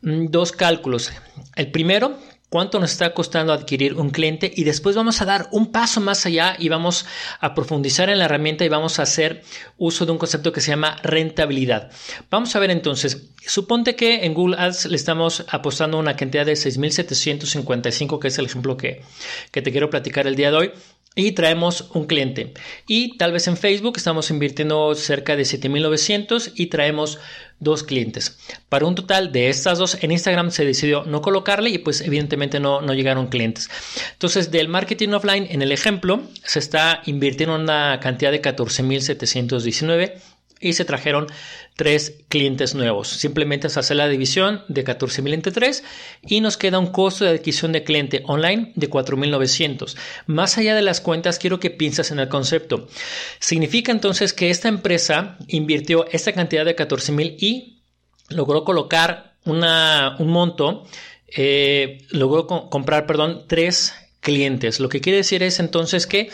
mm, 0.02 0.28
dos 0.28 0.52
cálculos. 0.52 1.12
El 1.56 1.72
primero, 1.72 2.18
cuánto 2.50 2.80
nos 2.80 2.92
está 2.92 3.14
costando 3.14 3.54
adquirir 3.54 3.94
un 3.94 4.10
cliente 4.10 4.52
y 4.54 4.64
después 4.64 4.96
vamos 4.96 5.22
a 5.22 5.26
dar 5.26 5.48
un 5.52 5.72
paso 5.72 6.02
más 6.02 6.26
allá 6.26 6.56
y 6.58 6.70
vamos 6.70 7.06
a 7.40 7.54
profundizar 7.54 8.10
en 8.10 8.20
la 8.20 8.26
herramienta 8.26 8.66
y 8.66 8.70
vamos 8.70 9.00
a 9.00 9.04
hacer 9.04 9.44
uso 9.78 10.06
de 10.06 10.12
un 10.12 10.18
concepto 10.18 10.52
que 10.52 10.62
se 10.62 10.72
llama 10.72 10.98
rentabilidad. 11.04 11.92
Vamos 12.30 12.56
a 12.56 12.60
ver 12.60 12.72
entonces, 12.72 13.30
suponte 13.46 13.96
que 13.96 14.26
en 14.26 14.34
Google 14.34 14.58
Ads 14.58 14.88
le 14.88 14.96
estamos 14.96 15.46
apostando 15.50 15.98
una 15.98 16.16
cantidad 16.16 16.46
de 16.46 16.54
6.755, 16.54 18.20
que 18.20 18.28
es 18.28 18.38
el 18.40 18.46
ejemplo 18.46 18.78
que, 18.78 19.04
que 19.52 19.62
te 19.62 19.72
quiero 19.72 19.90
platicar 19.90 20.28
el 20.28 20.36
día 20.36 20.52
de 20.52 20.58
hoy 20.58 20.72
y 21.26 21.32
traemos 21.34 21.90
un 21.94 22.06
cliente. 22.06 22.54
Y 22.88 23.18
tal 23.18 23.32
vez 23.32 23.48
en 23.48 23.58
Facebook 23.58 23.98
estamos 23.98 24.30
invirtiendo 24.30 24.96
cerca 24.96 25.36
de 25.36 25.44
7.900 25.44 26.54
y 26.56 26.68
traemos 26.68 27.20
dos 27.60 27.84
clientes. 27.84 28.38
Para 28.70 28.86
un 28.86 28.96
total 28.96 29.32
de 29.32 29.50
estas 29.50 29.78
dos, 29.78 29.98
en 30.02 30.12
Instagram 30.12 30.52
se 30.52 30.66
decidió 30.66 31.04
no 31.04 31.22
colocarle 31.22 31.70
y 31.70 31.78
pues 31.78 32.02
evidentemente 32.02 32.60
no, 32.60 32.82
no 32.82 32.94
llegaron 32.94 33.28
clientes. 33.28 33.70
Entonces 34.14 34.52
del 34.52 34.68
marketing 34.70 35.10
offline, 35.10 35.48
en 35.50 35.62
el 35.62 35.72
ejemplo, 35.72 36.22
se 36.44 36.60
está 36.60 37.02
invirtiendo 37.06 37.56
una 37.56 38.00
cantidad 38.00 38.32
de 38.32 38.42
14.719 38.42 40.14
y 40.60 40.74
se 40.74 40.86
trajeron 40.86 41.28
tres 41.76 42.16
clientes 42.28 42.76
nuevos. 42.76 43.08
Simplemente 43.08 43.68
es 43.68 43.78
hacer 43.78 43.98
la 43.98 44.08
división 44.08 44.64
de 44.68 44.84
14.000 44.84 45.34
entre 45.34 45.52
3 45.52 45.84
y 46.28 46.42
nos 46.42 46.58
queda 46.58 46.80
un 46.80 46.88
costo 46.88 47.26
de 47.26 47.32
adquisición 47.32 47.72
de 47.72 47.84
cliente 47.84 48.24
online 48.26 48.74
de 48.76 48.90
4.900. 48.90 49.96
Más 50.26 50.58
allá 50.58 50.76
de 50.76 50.82
las 50.82 51.02
cuentas, 51.02 51.40
quiero 51.40 51.60
que 51.60 51.70
pienses 51.70 52.12
en 52.12 52.20
el 52.20 52.28
concepto. 52.28 52.88
Significa 53.40 53.92
entonces 53.92 54.34
que 54.34 54.50
esta 54.50 54.68
empresa 54.68 55.38
invirtió 55.48 56.06
esta 56.12 56.34
cantidad 56.34 56.66
de 56.66 56.76
14.000 56.76 57.36
y 57.40 57.82
logró 58.30 58.64
colocar 58.64 59.36
una, 59.46 60.16
un 60.20 60.28
monto, 60.30 60.86
eh, 61.28 62.06
logró 62.10 62.48
comprar, 62.48 63.06
perdón, 63.06 63.46
tres 63.48 63.94
clientes. 64.20 64.80
Lo 64.80 64.90
que 64.90 65.02
quiere 65.02 65.18
decir 65.18 65.44
es 65.44 65.60
entonces 65.60 66.08
que 66.08 66.30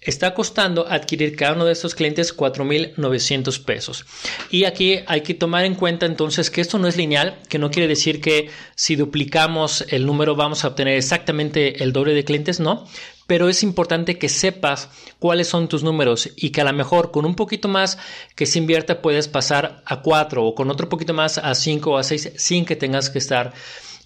está 0.00 0.34
costando 0.34 0.86
adquirir 0.88 1.36
cada 1.36 1.52
uno 1.52 1.64
de 1.66 1.72
estos 1.72 1.94
clientes 1.94 2.36
4.900 2.36 3.64
pesos. 3.64 4.06
Y 4.50 4.64
aquí 4.64 5.00
hay 5.06 5.20
que 5.22 5.34
tomar 5.34 5.64
en 5.64 5.74
cuenta 5.74 6.06
entonces 6.06 6.50
que 6.50 6.60
esto 6.60 6.78
no 6.78 6.88
es 6.88 6.96
lineal, 6.96 7.38
que 7.48 7.58
no 7.58 7.70
quiere 7.70 7.88
decir 7.88 8.20
que 8.20 8.50
si 8.74 8.96
duplicamos 8.96 9.84
el 9.88 10.06
número 10.06 10.36
vamos 10.36 10.64
a 10.64 10.68
obtener 10.68 10.96
exactamente 10.96 11.82
el 11.82 11.92
doble 11.92 12.14
de 12.14 12.24
clientes, 12.24 12.60
no. 12.60 12.86
Pero 13.26 13.48
es 13.48 13.62
importante 13.62 14.18
que 14.18 14.28
sepas 14.28 14.88
cuáles 15.20 15.46
son 15.46 15.68
tus 15.68 15.84
números 15.84 16.30
y 16.34 16.50
que 16.50 16.62
a 16.62 16.64
lo 16.64 16.72
mejor 16.72 17.12
con 17.12 17.24
un 17.24 17.36
poquito 17.36 17.68
más 17.68 17.96
que 18.34 18.46
se 18.46 18.58
invierta 18.58 19.02
puedes 19.02 19.28
pasar 19.28 19.82
a 19.84 20.00
4 20.00 20.44
o 20.44 20.54
con 20.56 20.68
otro 20.68 20.88
poquito 20.88 21.14
más 21.14 21.38
a 21.38 21.54
5 21.54 21.90
o 21.92 21.96
a 21.96 22.02
6 22.02 22.32
sin 22.36 22.64
que 22.64 22.74
tengas 22.74 23.08
que 23.08 23.18
estar 23.18 23.52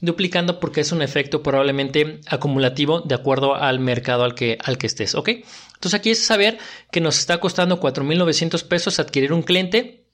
duplicando 0.05 0.61
porque 0.61 0.81
es 0.81 0.93
un 0.93 1.03
efecto 1.03 1.43
probablemente 1.43 2.21
acumulativo 2.27 3.01
de 3.01 3.15
acuerdo 3.15 3.55
al 3.55 3.81
mercado 3.81 4.25
al 4.25 4.35
que, 4.35 4.59
al 4.63 4.79
que 4.79 4.87
estés, 4.87 5.15
¿ok? 5.15 5.29
Entonces 5.75 5.95
aquí 5.95 6.11
es 6.11 6.25
saber 6.25 6.59
que 6.91 7.01
nos 7.01 7.19
está 7.19 7.39
costando 7.41 7.81
4.900 7.81 8.67
pesos 8.69 8.99
adquirir 8.99 9.33
un 9.33 9.43
cliente 9.43 10.07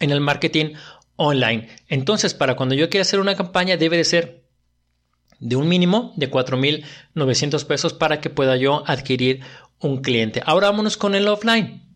en 0.00 0.10
el 0.10 0.20
marketing 0.20 0.74
online. 1.16 1.68
Entonces, 1.88 2.34
para 2.34 2.54
cuando 2.54 2.74
yo 2.74 2.88
quiera 2.88 3.02
hacer 3.02 3.20
una 3.20 3.36
campaña 3.36 3.76
debe 3.76 3.96
de 3.96 4.04
ser 4.04 4.44
de 5.40 5.56
un 5.56 5.68
mínimo 5.68 6.12
de 6.16 6.30
4.900 6.30 7.64
pesos 7.64 7.92
para 7.92 8.20
que 8.20 8.30
pueda 8.30 8.56
yo 8.56 8.82
adquirir 8.86 9.40
un 9.80 10.02
cliente. 10.02 10.42
Ahora 10.44 10.68
vámonos 10.68 10.96
con 10.96 11.14
el 11.14 11.28
offline. 11.28 11.87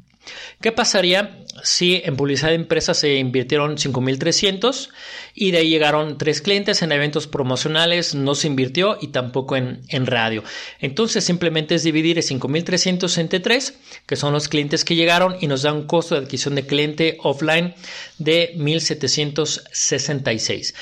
¿Qué 0.61 0.73
pasaría 0.73 1.39
si 1.63 2.03
en 2.05 2.17
publicidad 2.17 2.49
de 2.51 2.57
empresa 2.57 2.93
se 2.95 3.17
invirtieron 3.17 3.77
5.300 3.77 4.89
y 5.35 5.51
de 5.51 5.59
ahí 5.59 5.69
llegaron 5.69 6.17
tres 6.19 6.41
clientes 6.41 6.81
en 6.83 6.93
eventos 6.93 7.27
promocionales, 7.27 8.15
no 8.15 8.35
se 8.35 8.47
invirtió 8.47 8.97
y 9.01 9.09
tampoco 9.09 9.57
en, 9.57 9.83
en 9.89 10.07
radio? 10.07 10.45
Entonces 10.81 11.25
simplemente 11.25 11.75
es 11.75 11.83
dividir 11.83 12.19
5.300 12.19 13.19
entre 13.19 13.41
3, 13.41 13.75
que 14.07 14.17
son 14.17 14.33
los 14.33 14.49
clientes 14.49 14.85
que 14.85 14.95
llegaron 14.95 15.37
y 15.41 15.49
nos 15.49 15.63
da 15.63 15.73
un 15.73 15.87
costo 15.87 16.15
de 16.15 16.21
adquisición 16.23 16.55
de 16.55 16.67
cliente 16.67 17.19
offline 17.23 17.75
de 18.19 18.55
1.766. 18.57 20.75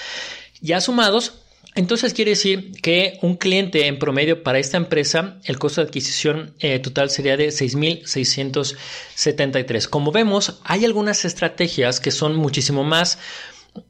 Ya 0.61 0.83
sumados, 0.83 1.41
entonces 1.77 2.15
quiere 2.15 2.33
decir 2.33 2.73
que 2.83 3.21
un 3.23 3.37
cliente 3.37 3.87
en 3.87 4.01
promedio 4.01 4.43
para 4.43 4.59
esta 4.59 4.77
empresa, 4.77 5.39
el 5.45 5.61
costo 5.61 5.81
de 5.81 5.87
adquisición 5.87 6.53
eh, 6.59 6.81
total 6.81 7.11
sería 7.11 7.37
de 7.37 7.47
6.673. 7.49 9.89
Como 9.89 10.11
vemos, 10.11 10.59
hay 10.65 10.85
algunas 10.85 11.25
estrategias 11.25 12.01
que 12.01 12.11
son 12.11 12.35
muchísimo 12.35 12.83
más 12.83 13.21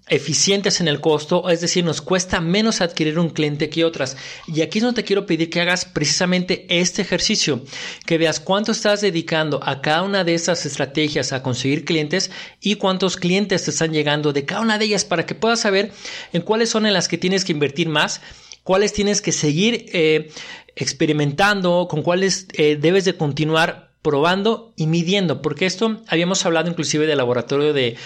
eficientes 0.09 0.81
en 0.81 0.89
el 0.89 1.01
costo, 1.01 1.49
es 1.49 1.61
decir, 1.61 1.85
nos 1.85 2.03
cuesta 2.03 2.41
menos 2.41 2.81
adquirir 2.81 3.19
un 3.19 3.31
cliente 3.31 3.71
que 3.71 3.85
otras. 3.85 4.17
Y 4.47 4.63
aquí 4.63 4.81
no 4.81 4.93
te 4.93 5.05
quiero 5.05 5.25
pedir 5.25 5.51
que 5.51 5.61
hagas 5.61 5.85
precisamente 5.85 6.67
este 6.69 7.03
ejercicio, 7.03 7.65
que 8.07 8.19
veas 8.19 8.41
cuánto 8.41 8.73
estás 8.73 9.01
dedicando 9.01 9.61
a 9.63 9.81
cada 9.81 10.03
una 10.03 10.25
de 10.25 10.35
esas 10.35 10.67
estrategias 10.67 11.33
a 11.33 11.43
conseguir 11.43 11.85
clientes 11.85 12.31
y 12.61 12.75
cuántos 12.75 13.17
clientes 13.17 13.65
te 13.65 13.71
están 13.71 13.93
llegando 13.93 14.33
de 14.33 14.45
cada 14.45 14.63
una 14.63 14.79
de 14.79 14.87
ellas 14.87 15.05
para 15.05 15.27
que 15.27 15.35
puedas 15.35 15.61
saber 15.61 15.93
en 16.33 16.43
cuáles 16.43 16.71
son 16.71 16.87
en 16.87 16.93
las 16.93 17.09
que 17.09 17.19
tienes 17.19 17.45
que 17.45 17.53
invertir 17.53 17.89
más, 17.89 18.21
cuáles 18.65 18.93
tienes 18.93 19.23
que 19.23 19.33
seguir 19.33 19.87
eh, 19.93 20.31
experimentando, 20.75 21.87
con 21.89 22.03
cuáles 22.03 22.49
eh, 22.55 22.77
debes 22.81 23.05
de 23.05 23.17
continuar 23.17 23.90
probando 24.03 24.73
y 24.77 24.87
midiendo, 24.87 25.43
porque 25.43 25.67
esto 25.67 26.01
habíamos 26.09 26.47
hablado 26.47 26.71
inclusive 26.71 27.07
del 27.07 27.19
laboratorio 27.19 27.73
de, 27.73 27.97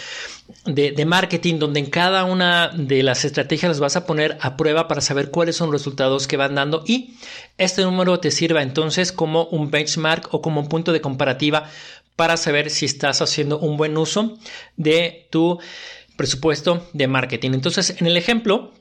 de, 0.66 1.04
marketing, 1.06 1.58
donde 1.58 1.80
en 1.80 1.86
cada 1.86 2.24
una 2.24 2.68
de 2.68 3.02
las 3.02 3.24
estrategias 3.24 3.70
las 3.70 3.80
vas 3.80 3.96
a 3.96 4.06
poner 4.06 4.36
a 4.40 4.56
prueba 4.56 4.88
para 4.88 5.00
saber 5.00 5.30
cuáles 5.30 5.56
son 5.56 5.70
los 5.70 5.80
resultados 5.80 6.26
que 6.26 6.36
van 6.36 6.56
dando 6.56 6.82
y 6.86 7.14
este 7.58 7.82
número 7.82 8.18
te 8.18 8.30
sirva 8.30 8.62
entonces 8.62 9.12
como 9.12 9.44
un 9.46 9.70
benchmark 9.70 10.34
o 10.34 10.42
como 10.42 10.60
un 10.60 10.68
punto 10.68 10.92
de 10.92 11.00
comparativa 11.00 11.70
para 12.16 12.36
saber 12.36 12.70
si 12.70 12.86
estás 12.86 13.22
haciendo 13.22 13.58
un 13.58 13.76
buen 13.76 13.96
uso 13.96 14.36
de 14.76 15.26
tu 15.30 15.58
presupuesto 16.16 16.86
de 16.92 17.08
marketing. 17.08 17.52
Entonces, 17.54 17.96
en 18.00 18.06
el 18.06 18.16
ejemplo, 18.16 18.72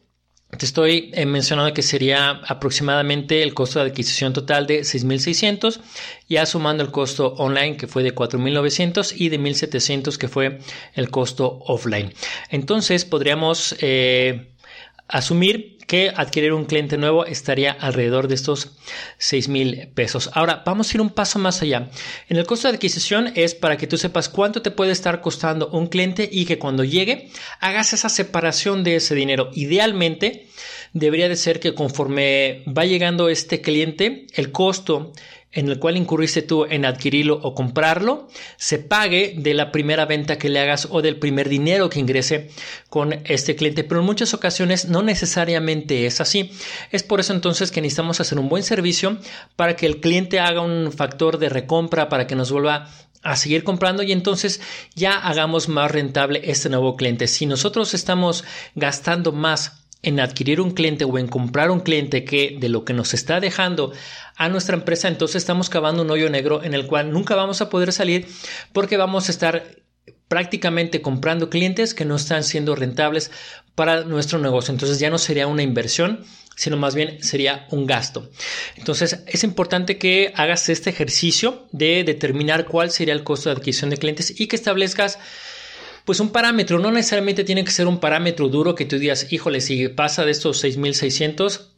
te 0.58 0.66
estoy 0.66 1.12
eh, 1.14 1.26
mencionando 1.26 1.74
que 1.74 1.82
sería 1.82 2.42
aproximadamente 2.48 3.44
el 3.44 3.54
costo 3.54 3.80
de 3.80 3.90
adquisición 3.90 4.34
total 4.34 4.68
de 4.68 4.82
6.600, 4.82 5.80
ya 6.30 6.46
sumando 6.46 6.84
el 6.84 6.92
costo 6.92 7.34
online 7.38 7.78
que 7.78 7.88
fue 7.88 8.04
de 8.04 8.14
4.900 8.14 9.14
y 9.16 9.30
de 9.30 9.40
1.700 9.40 10.18
que 10.18 10.28
fue 10.28 10.60
el 10.94 11.10
costo 11.10 11.60
offline. 11.66 12.14
Entonces 12.50 13.06
podríamos 13.06 13.76
eh, 13.80 14.52
asumir 15.08 15.78
que 15.88 16.12
adquirir 16.16 16.54
un 16.54 16.66
cliente 16.66 16.98
nuevo 16.98 17.26
estaría 17.26 17.72
alrededor 17.72 18.28
de 18.28 18.36
estos 18.36 18.76
6 19.18 19.50
mil 19.50 19.88
pesos. 19.94 20.30
Ahora, 20.34 20.64
vamos 20.66 20.90
a 20.92 20.98
ir 20.98 21.02
un 21.02 21.10
paso 21.10 21.40
más 21.40 21.62
allá. 21.62 21.90
En 22.30 22.38
el 22.38 22.46
costo 22.46 22.68
de 22.68 22.76
adquisición 22.76 23.32
es 23.36 23.56
para 23.56 23.78
que 23.78 23.88
tú 23.88 23.98
sepas 23.98 24.30
cuánto 24.30 24.62
te 24.62 24.72
puede 24.72 24.92
estar 24.92 25.22
costando 25.22 25.70
un 25.70 25.88
cliente 25.88 26.30
y 26.32 26.46
que 26.46 26.60
cuando 26.60 26.84
llegue 26.84 27.30
hagas 27.60 27.94
esa 27.94 28.10
separación 28.10 28.84
de 28.84 28.96
ese 28.98 29.16
dinero. 29.16 29.50
Idealmente, 29.54 30.48
debería 30.94 31.30
de 31.30 31.36
ser 31.36 31.60
que 31.60 31.74
conforme 31.74 32.64
va 32.68 32.86
llegando 32.86 33.30
este 33.30 33.62
cliente, 33.62 34.28
el 34.34 34.52
costo 34.52 35.12
en 35.54 35.70
el 35.70 35.80
cual 35.80 35.98
incurriste 35.98 36.42
tú 36.42 36.66
en 36.66 36.84
adquirirlo 36.84 37.40
o 37.42 37.54
comprarlo, 37.54 38.28
se 38.58 38.80
pague 38.80 39.36
de 39.38 39.54
la 39.54 39.72
primera 39.72 40.06
venta 40.06 40.38
que 40.38 40.50
le 40.50 40.60
hagas 40.60 40.88
o 40.90 41.02
del 41.02 41.18
primer 41.18 41.48
dinero 41.48 41.90
que 41.90 42.00
ingrese 42.00 42.50
con 42.90 43.14
este 43.26 43.56
cliente. 43.56 43.84
Pero 43.84 44.02
en 44.02 44.06
muchas 44.06 44.34
ocasiones 44.34 44.90
no 44.90 45.04
necesariamente 45.04 46.06
es 46.08 46.20
así. 46.22 46.52
Es 46.92 47.04
por 47.04 47.20
eso 47.20 47.34
entonces 47.34 47.72
que 47.72 47.82
necesitamos 47.82 48.20
hacer 48.20 48.40
un 48.40 48.50
buen 48.50 48.64
servicio 48.64 49.18
para 49.56 49.76
que 49.76 49.86
el 49.86 50.00
cliente 50.00 50.40
haga 50.40 50.62
un 50.62 50.92
factor 50.92 51.38
de 51.38 51.50
recompra, 51.50 52.10
para 52.10 52.26
que 52.26 52.36
nos 52.36 52.52
vuelva 52.52 52.90
a 53.22 53.36
seguir 53.38 53.64
comprando 53.64 54.04
y 54.04 54.12
entonces 54.12 54.60
ya 54.96 55.18
hagamos 55.18 55.70
más 55.70 55.92
rentable 55.92 56.42
este 56.44 56.70
nuevo 56.70 56.98
cliente. 56.98 57.28
Si 57.28 57.46
nosotros 57.46 57.94
estamos 57.94 58.44
gastando 58.76 59.32
más 59.32 59.83
en 60.04 60.20
adquirir 60.20 60.62
un 60.62 60.72
cliente 60.72 61.06
o 61.06 61.18
en 61.18 61.28
comprar 61.28 61.72
un 61.72 61.80
cliente 61.80 62.24
que 62.24 62.58
de 62.60 62.70
lo 62.70 62.86
que 62.86 62.94
nos 62.94 63.14
está 63.14 63.40
dejando 63.40 63.94
a 64.36 64.50
nuestra 64.50 64.76
empresa, 64.76 65.08
entonces 65.08 65.38
estamos 65.38 65.70
cavando 65.70 66.04
un 66.04 66.12
hoyo 66.12 66.30
negro 66.30 66.64
en 66.64 66.74
el 66.74 66.86
cual 66.86 67.12
nunca 67.12 67.36
vamos 67.36 67.62
a 67.62 67.70
poder 67.70 67.92
salir 67.94 68.28
porque 68.74 68.98
vamos 68.98 69.30
a 69.30 69.32
estar 69.32 69.84
prácticamente 70.28 71.02
comprando 71.02 71.50
clientes 71.50 71.94
que 71.94 72.06
no 72.06 72.16
están 72.16 72.44
siendo 72.44 72.76
rentables 72.76 73.32
para 73.76 74.04
nuestro 74.04 74.40
negocio. 74.40 74.74
Entonces 74.74 75.00
ya 75.00 75.10
no 75.10 75.18
sería 75.18 75.48
una 75.48 75.64
inversión, 75.64 76.26
sino 76.56 76.76
más 76.76 76.96
bien 76.96 77.24
sería 77.24 77.68
un 77.72 77.86
gasto. 77.86 78.30
Entonces 78.76 79.24
es 79.28 79.44
importante 79.44 79.98
que 79.98 80.34
hagas 80.36 80.70
este 80.70 80.90
ejercicio 80.90 81.68
de 81.72 82.04
determinar 82.04 82.66
cuál 82.66 82.92
sería 82.92 83.14
el 83.14 83.24
costo 83.24 83.50
de 83.50 83.56
adquisición 83.56 83.90
de 83.90 83.98
clientes 83.98 84.40
y 84.40 84.48
que 84.48 84.56
establezcas 84.56 85.20
pues 86.06 86.20
un 86.20 86.32
parámetro, 86.32 86.80
no 86.80 86.92
necesariamente 86.92 87.44
tiene 87.44 87.64
que 87.64 87.72
ser 87.72 87.88
un 87.88 88.00
parámetro 88.00 88.50
duro 88.50 88.76
que 88.76 88.86
tú 88.86 88.98
digas, 88.98 89.32
híjole, 89.32 89.62
si 89.62 89.88
pasa 89.90 90.26
de 90.26 90.32
estos 90.32 90.60
6600, 90.60 91.73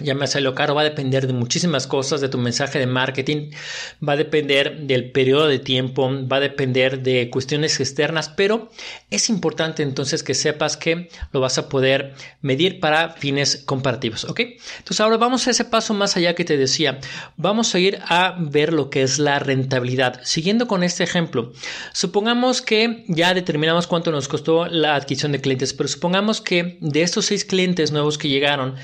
me 0.00 0.26
salió 0.26 0.54
caro, 0.54 0.74
va 0.74 0.82
a 0.82 0.84
depender 0.84 1.26
de 1.26 1.32
muchísimas 1.32 1.86
cosas, 1.86 2.20
de 2.20 2.28
tu 2.28 2.38
mensaje 2.38 2.78
de 2.78 2.86
marketing, 2.86 3.50
va 4.06 4.14
a 4.14 4.16
depender 4.16 4.80
del 4.80 5.10
periodo 5.10 5.46
de 5.46 5.58
tiempo, 5.58 6.10
va 6.26 6.36
a 6.36 6.40
depender 6.40 7.02
de 7.02 7.30
cuestiones 7.30 7.78
externas, 7.80 8.28
pero 8.28 8.70
es 9.10 9.28
importante 9.28 9.82
entonces 9.82 10.22
que 10.22 10.34
sepas 10.34 10.76
que 10.76 11.08
lo 11.32 11.40
vas 11.40 11.58
a 11.58 11.68
poder 11.68 12.14
medir 12.42 12.80
para 12.80 13.10
fines 13.10 13.62
comparativos, 13.64 14.24
¿ok? 14.24 14.40
Entonces 14.78 15.00
ahora 15.00 15.16
vamos 15.16 15.46
a 15.46 15.50
ese 15.50 15.64
paso 15.64 15.94
más 15.94 16.16
allá 16.16 16.34
que 16.34 16.44
te 16.44 16.56
decía, 16.56 16.98
vamos 17.36 17.74
a 17.74 17.78
ir 17.78 17.98
a 18.06 18.36
ver 18.38 18.72
lo 18.72 18.90
que 18.90 19.02
es 19.02 19.18
la 19.18 19.38
rentabilidad. 19.38 20.20
Siguiendo 20.24 20.66
con 20.66 20.82
este 20.82 21.04
ejemplo, 21.04 21.52
supongamos 21.92 22.62
que 22.62 23.04
ya 23.08 23.34
determinamos 23.34 23.86
cuánto 23.86 24.10
nos 24.10 24.28
costó 24.28 24.66
la 24.66 24.94
adquisición 24.94 25.32
de 25.32 25.40
clientes, 25.40 25.72
pero 25.72 25.88
supongamos 25.88 26.40
que 26.40 26.78
de 26.80 27.02
estos 27.02 27.26
seis 27.26 27.44
clientes 27.44 27.92
nuevos 27.92 28.18
que 28.18 28.28
llegaron, 28.28 28.76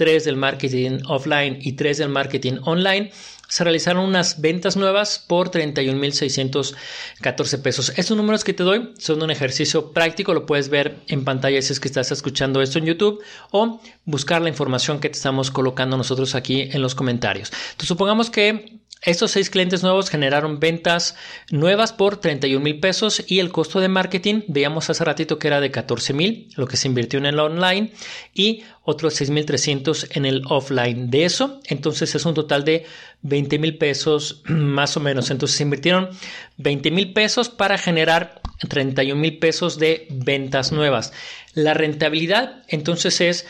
3 0.00 0.24
del 0.24 0.36
marketing 0.36 1.00
offline 1.08 1.58
y 1.60 1.72
3 1.72 1.98
del 1.98 2.08
marketing 2.08 2.54
online, 2.64 3.12
se 3.48 3.64
realizaron 3.64 4.02
unas 4.02 4.40
ventas 4.40 4.78
nuevas 4.78 5.18
por 5.18 5.50
31.614 5.50 7.60
pesos. 7.60 7.92
Estos 7.98 8.16
números 8.16 8.42
que 8.42 8.54
te 8.54 8.62
doy 8.62 8.94
son 8.96 9.22
un 9.22 9.30
ejercicio 9.30 9.92
práctico, 9.92 10.32
lo 10.32 10.46
puedes 10.46 10.70
ver 10.70 10.96
en 11.08 11.24
pantalla 11.24 11.60
si 11.60 11.74
es 11.74 11.80
que 11.80 11.88
estás 11.88 12.10
escuchando 12.12 12.62
esto 12.62 12.78
en 12.78 12.86
YouTube 12.86 13.22
o 13.50 13.78
buscar 14.06 14.40
la 14.40 14.48
información 14.48 15.00
que 15.00 15.10
te 15.10 15.18
estamos 15.18 15.50
colocando 15.50 15.98
nosotros 15.98 16.34
aquí 16.34 16.70
en 16.72 16.80
los 16.80 16.94
comentarios. 16.94 17.52
Entonces, 17.72 17.88
supongamos 17.88 18.30
que 18.30 18.80
Estos 19.02 19.30
seis 19.30 19.48
clientes 19.48 19.82
nuevos 19.82 20.10
generaron 20.10 20.60
ventas 20.60 21.16
nuevas 21.50 21.94
por 21.94 22.18
31 22.18 22.62
mil 22.62 22.80
pesos 22.80 23.24
y 23.26 23.38
el 23.38 23.50
costo 23.50 23.80
de 23.80 23.88
marketing, 23.88 24.42
veíamos 24.46 24.90
hace 24.90 25.02
ratito 25.04 25.38
que 25.38 25.48
era 25.48 25.62
de 25.62 25.70
14 25.70 26.12
mil, 26.12 26.48
lo 26.56 26.66
que 26.66 26.76
se 26.76 26.86
invirtió 26.86 27.18
en 27.18 27.24
el 27.24 27.38
online 27.38 27.92
y 28.34 28.62
otros 28.82 29.18
6.300 29.18 30.16
en 30.16 30.26
el 30.26 30.42
offline. 30.50 31.10
De 31.10 31.24
eso, 31.24 31.60
entonces 31.64 32.14
es 32.14 32.26
un 32.26 32.34
total 32.34 32.64
de 32.64 32.84
20 33.22 33.58
mil 33.58 33.78
pesos 33.78 34.42
más 34.48 34.98
o 34.98 35.00
menos. 35.00 35.30
Entonces 35.30 35.56
se 35.56 35.62
invirtieron 35.62 36.10
20 36.58 36.90
mil 36.90 37.14
pesos 37.14 37.48
para 37.48 37.78
generar 37.78 38.42
31 38.68 39.18
mil 39.18 39.38
pesos 39.38 39.78
de 39.78 40.08
ventas 40.10 40.72
nuevas. 40.72 41.14
La 41.54 41.72
rentabilidad 41.72 42.64
entonces 42.68 43.22
es 43.22 43.46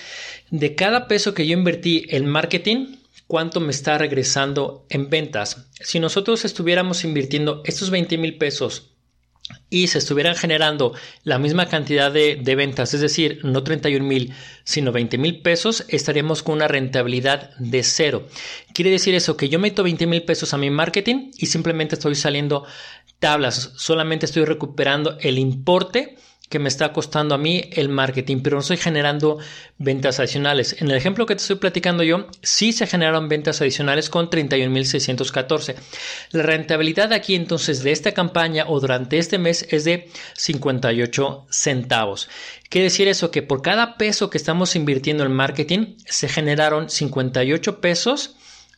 de 0.51 0.77
cada 0.77 1.09
peso 1.09 1.35
que 1.35 1.47
yo 1.47 1.55
invertí 1.55 2.07
en 2.09 2.27
marketing, 2.27 3.00
cuánto 3.31 3.61
me 3.61 3.71
está 3.71 3.97
regresando 3.97 4.87
en 4.91 5.09
ventas. 5.09 5.69
Si 5.81 6.01
nosotros 6.01 6.45
estuviéramos 6.45 7.05
invirtiendo 7.05 7.63
estos 7.65 7.89
20 7.91 8.19
mil 8.19 8.37
pesos 8.39 8.91
y 9.71 9.87
se 9.87 9.99
estuvieran 9.99 10.35
generando 10.35 10.95
la 11.23 11.39
misma 11.39 11.67
cantidad 11.67 12.11
de, 12.11 12.55
ventas, 12.57 12.93
es 12.93 13.01
decir, 13.01 13.39
no 13.45 13.63
31 13.63 14.05
mil, 14.05 14.35
sino 14.65 14.91
20 14.91 15.17
mil 15.17 15.43
pesos, 15.43 15.85
estaríamos 15.87 16.43
con 16.43 16.57
una 16.57 16.67
rentabilidad 16.67 17.57
de 17.59 17.85
cero. 17.85 18.27
Quiere 18.75 18.91
decir 18.91 19.15
eso, 19.15 19.37
que 19.37 19.49
yo 19.49 19.61
meto 19.61 19.85
20 19.85 20.09
mil 20.09 20.25
pesos 20.25 20.53
a 20.53 20.59
mi 20.59 20.71
marketing 20.71 21.31
y 21.39 21.47
simplemente 21.47 21.95
estoy 21.95 22.17
saliendo 22.17 22.67
tablas, 23.21 23.75
solamente 23.77 24.27
estoy 24.27 24.45
recuperando 24.45 25.19
el 25.21 25.39
importe 25.39 26.17
que 26.51 26.59
me 26.59 26.69
está 26.69 26.93
costando 26.93 27.35
a 27.35 27.39
mí 27.39 27.71
el 27.73 27.89
marketing, 27.89 28.41
pero 28.43 28.57
no 28.57 28.61
estoy 28.61 28.77
generando 28.77 29.39
ventas 29.79 30.19
adicionales. 30.19 30.77
En 30.81 30.91
el 30.91 30.97
ejemplo 30.97 31.25
que 31.25 31.37
te 31.37 31.43
estoy 31.43 31.57
platicando 31.57 32.03
yo, 32.03 32.27
sí 32.43 32.73
se 32.73 32.89
generaron 32.89 33.29
ventas 33.29 33.61
adicionales 33.63 34.11
con 34.11 34.29
31.614. 34.29 35.77
La 36.33 36.43
rentabilidad 36.43 37.13
aquí 37.13 37.37
entonces 37.37 37.85
de 37.85 37.93
esta 37.93 38.13
campaña 38.13 38.65
o 38.67 38.81
durante 38.81 39.19
este 39.19 39.39
mes 39.39 39.65
es 39.71 39.85
de 39.85 40.09
58 40.35 41.47
centavos. 41.51 42.29
Quiere 42.69 42.85
decir 42.85 43.07
eso 43.07 43.31
que 43.31 43.43
por 43.43 43.63
cada 43.63 43.97
peso 43.97 44.29
que 44.29 44.39
estamos 44.39 44.75
invirtiendo 44.75 45.25
en 45.25 45.33
marketing 45.33 45.95
se 46.05 46.29
generaron 46.29 46.91
58 46.91 47.81
pesos 47.81 48.35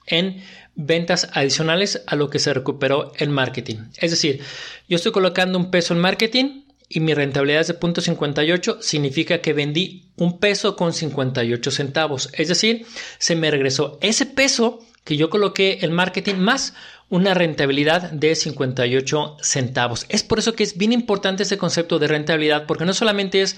en 0.06 0.42
ventas 0.74 1.28
adicionales 1.32 2.02
a 2.06 2.16
lo 2.16 2.28
que 2.28 2.38
se 2.38 2.52
recuperó 2.52 3.12
en 3.16 3.30
marketing. 3.30 3.76
Es 3.96 4.10
decir, 4.10 4.42
yo 4.88 4.96
estoy 4.96 5.12
colocando 5.12 5.58
un 5.58 5.70
peso 5.70 5.94
en 5.94 6.00
marketing, 6.00 6.62
y 6.94 7.00
mi 7.00 7.14
rentabilidad 7.14 7.62
es 7.62 7.68
de 7.68 7.80
0.58 7.80 8.80
significa 8.82 9.40
que 9.40 9.54
vendí 9.54 10.10
un 10.16 10.38
peso 10.38 10.76
con 10.76 10.92
58 10.92 11.70
centavos. 11.70 12.28
Es 12.34 12.48
decir, 12.48 12.86
se 13.18 13.34
me 13.34 13.50
regresó 13.50 13.98
ese 14.02 14.26
peso 14.26 14.80
que 15.04 15.16
yo 15.16 15.30
coloqué 15.30 15.78
en 15.80 15.92
marketing 15.92 16.34
más 16.36 16.74
una 17.08 17.32
rentabilidad 17.32 18.10
de 18.10 18.34
58 18.34 19.38
centavos. 19.40 20.04
Es 20.10 20.22
por 20.22 20.38
eso 20.38 20.54
que 20.54 20.64
es 20.64 20.76
bien 20.76 20.92
importante 20.92 21.44
ese 21.44 21.56
concepto 21.56 21.98
de 21.98 22.08
rentabilidad 22.08 22.66
porque 22.66 22.84
no 22.84 22.92
solamente 22.92 23.40
es 23.40 23.56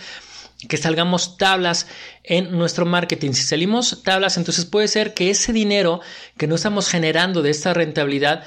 que 0.69 0.77
salgamos 0.77 1.37
tablas 1.37 1.89
en 2.23 2.57
nuestro 2.57 2.87
marketing. 2.87 3.33
Si 3.33 3.43
salimos 3.43 4.05
tablas, 4.05 4.37
entonces 4.37 4.65
puede 4.65 4.87
ser 4.87 5.13
que 5.13 5.31
ese 5.31 5.53
dinero 5.53 6.01
que 6.39 6.47
no 6.47 6.55
estamos 6.55 6.89
generando 6.89 7.43
de 7.43 7.51
esta 7.51 7.75
rentabilidad 7.75 8.45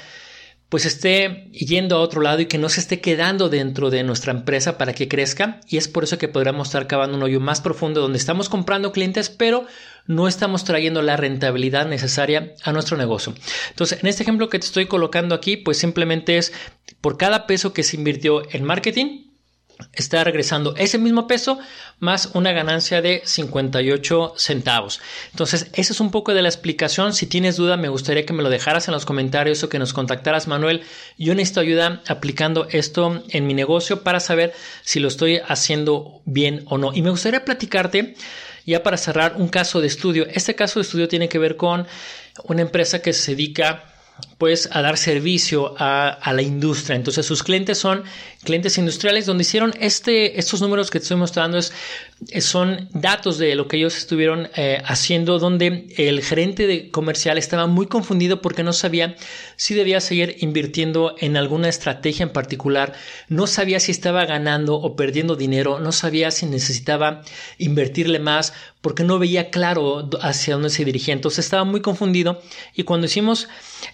pues 0.68 0.84
esté 0.84 1.48
yendo 1.50 1.96
a 1.96 2.00
otro 2.00 2.20
lado 2.20 2.40
y 2.40 2.46
que 2.46 2.58
no 2.58 2.68
se 2.68 2.80
esté 2.80 3.00
quedando 3.00 3.48
dentro 3.48 3.88
de 3.90 4.02
nuestra 4.02 4.32
empresa 4.32 4.76
para 4.76 4.92
que 4.92 5.08
crezca. 5.08 5.60
Y 5.66 5.78
es 5.78 5.88
por 5.88 6.04
eso 6.04 6.18
que 6.18 6.28
podríamos 6.28 6.68
estar 6.68 6.86
cavando 6.86 7.16
un 7.16 7.22
hoyo 7.22 7.40
más 7.40 7.60
profundo 7.60 8.02
donde 8.02 8.18
estamos 8.18 8.48
comprando 8.48 8.92
clientes, 8.92 9.30
pero 9.30 9.66
no 10.06 10.28
estamos 10.28 10.64
trayendo 10.64 11.00
la 11.00 11.16
rentabilidad 11.16 11.86
necesaria 11.86 12.54
a 12.64 12.72
nuestro 12.72 12.96
negocio. 12.96 13.34
Entonces, 13.70 14.00
en 14.00 14.08
este 14.08 14.24
ejemplo 14.24 14.50
que 14.50 14.58
te 14.58 14.66
estoy 14.66 14.86
colocando 14.86 15.34
aquí, 15.34 15.56
pues 15.56 15.78
simplemente 15.78 16.36
es 16.36 16.52
por 17.00 17.16
cada 17.16 17.46
peso 17.46 17.72
que 17.72 17.82
se 17.82 17.96
invirtió 17.96 18.42
en 18.52 18.64
marketing, 18.64 19.27
está 19.92 20.24
regresando 20.24 20.74
ese 20.76 20.98
mismo 20.98 21.26
peso 21.26 21.58
más 22.00 22.30
una 22.34 22.52
ganancia 22.52 23.02
de 23.02 23.22
58 23.24 24.34
centavos. 24.36 25.00
Entonces, 25.30 25.70
esa 25.74 25.92
es 25.92 26.00
un 26.00 26.10
poco 26.10 26.34
de 26.34 26.42
la 26.42 26.48
explicación. 26.48 27.12
Si 27.12 27.26
tienes 27.26 27.56
duda, 27.56 27.76
me 27.76 27.88
gustaría 27.88 28.26
que 28.26 28.32
me 28.32 28.42
lo 28.42 28.50
dejaras 28.50 28.88
en 28.88 28.94
los 28.94 29.04
comentarios 29.04 29.62
o 29.62 29.68
que 29.68 29.78
nos 29.78 29.92
contactaras, 29.92 30.48
Manuel. 30.48 30.82
Yo 31.16 31.34
necesito 31.34 31.60
ayuda 31.60 32.02
aplicando 32.08 32.66
esto 32.70 33.22
en 33.30 33.46
mi 33.46 33.54
negocio 33.54 34.02
para 34.02 34.20
saber 34.20 34.52
si 34.82 35.00
lo 35.00 35.08
estoy 35.08 35.40
haciendo 35.46 36.20
bien 36.24 36.64
o 36.66 36.78
no. 36.78 36.92
Y 36.94 37.02
me 37.02 37.10
gustaría 37.10 37.44
platicarte, 37.44 38.14
ya 38.66 38.82
para 38.82 38.96
cerrar, 38.96 39.36
un 39.36 39.48
caso 39.48 39.80
de 39.80 39.86
estudio. 39.86 40.26
Este 40.32 40.54
caso 40.54 40.80
de 40.80 40.84
estudio 40.84 41.08
tiene 41.08 41.28
que 41.28 41.38
ver 41.38 41.56
con 41.56 41.86
una 42.44 42.62
empresa 42.62 43.00
que 43.00 43.12
se 43.12 43.32
dedica 43.32 43.84
pues 44.38 44.68
a 44.72 44.82
dar 44.82 44.96
servicio 44.96 45.74
a, 45.78 46.32
la 46.32 46.42
industria. 46.42 46.96
Entonces 46.96 47.26
sus 47.26 47.42
clientes 47.42 47.78
son 47.78 48.04
clientes 48.44 48.78
industriales 48.78 49.26
donde 49.26 49.42
hicieron 49.42 49.74
este, 49.80 50.38
estos 50.38 50.60
números 50.60 50.90
que 50.90 51.00
te 51.00 51.04
estoy 51.04 51.16
mostrando 51.16 51.58
es, 51.58 51.72
son 52.40 52.88
datos 52.92 53.38
de 53.38 53.54
lo 53.54 53.68
que 53.68 53.76
ellos 53.76 53.96
estuvieron 53.96 54.48
eh, 54.56 54.82
haciendo 54.84 55.38
donde 55.38 55.86
el 55.96 56.22
gerente 56.22 56.66
de 56.66 56.90
comercial 56.90 57.38
estaba 57.38 57.66
muy 57.68 57.86
confundido 57.86 58.42
porque 58.42 58.64
no 58.64 58.72
sabía 58.72 59.14
si 59.56 59.74
debía 59.74 60.00
seguir 60.00 60.36
invirtiendo 60.40 61.14
en 61.18 61.36
alguna 61.36 61.68
estrategia 61.68 62.24
en 62.24 62.32
particular, 62.32 62.94
no 63.28 63.46
sabía 63.46 63.78
si 63.78 63.92
estaba 63.92 64.24
ganando 64.24 64.74
o 64.76 64.96
perdiendo 64.96 65.36
dinero, 65.36 65.78
no 65.78 65.92
sabía 65.92 66.32
si 66.32 66.46
necesitaba 66.46 67.22
invertirle 67.56 68.18
más 68.18 68.52
porque 68.80 69.04
no 69.04 69.18
veía 69.18 69.50
claro 69.50 70.08
hacia 70.20 70.54
dónde 70.54 70.70
se 70.70 70.84
dirigía. 70.84 71.14
Entonces 71.14 71.44
estaba 71.44 71.64
muy 71.64 71.80
confundido 71.80 72.42
y 72.74 72.82
cuando 72.82 73.06
hicimos 73.06 73.48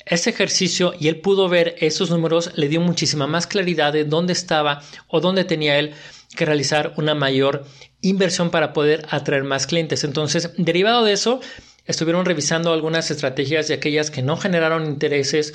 ese 0.06 0.30
ejercicio 0.30 0.94
y 0.98 1.08
él 1.08 1.20
pudo 1.20 1.48
ver 1.48 1.76
esos 1.80 2.10
números, 2.10 2.52
le 2.54 2.68
dio 2.68 2.80
muchísima 2.80 3.26
más 3.26 3.46
claridad 3.46 3.92
de 3.92 4.04
dónde 4.04 4.32
estaba 4.32 4.82
o 5.08 5.20
dónde 5.20 5.44
tenía 5.44 5.78
él 5.78 5.94
que 6.36 6.44
realizar 6.44 6.92
una 6.96 7.14
mayor 7.14 7.64
inversión 8.00 8.50
para 8.50 8.72
poder 8.72 9.06
atraer 9.10 9.44
más 9.44 9.66
clientes. 9.66 10.04
Entonces, 10.04 10.50
derivado 10.56 11.04
de 11.04 11.12
eso, 11.12 11.40
estuvieron 11.86 12.24
revisando 12.24 12.72
algunas 12.72 13.10
estrategias 13.10 13.68
de 13.68 13.74
aquellas 13.74 14.10
que 14.10 14.22
no 14.22 14.36
generaron 14.36 14.86
intereses 14.86 15.54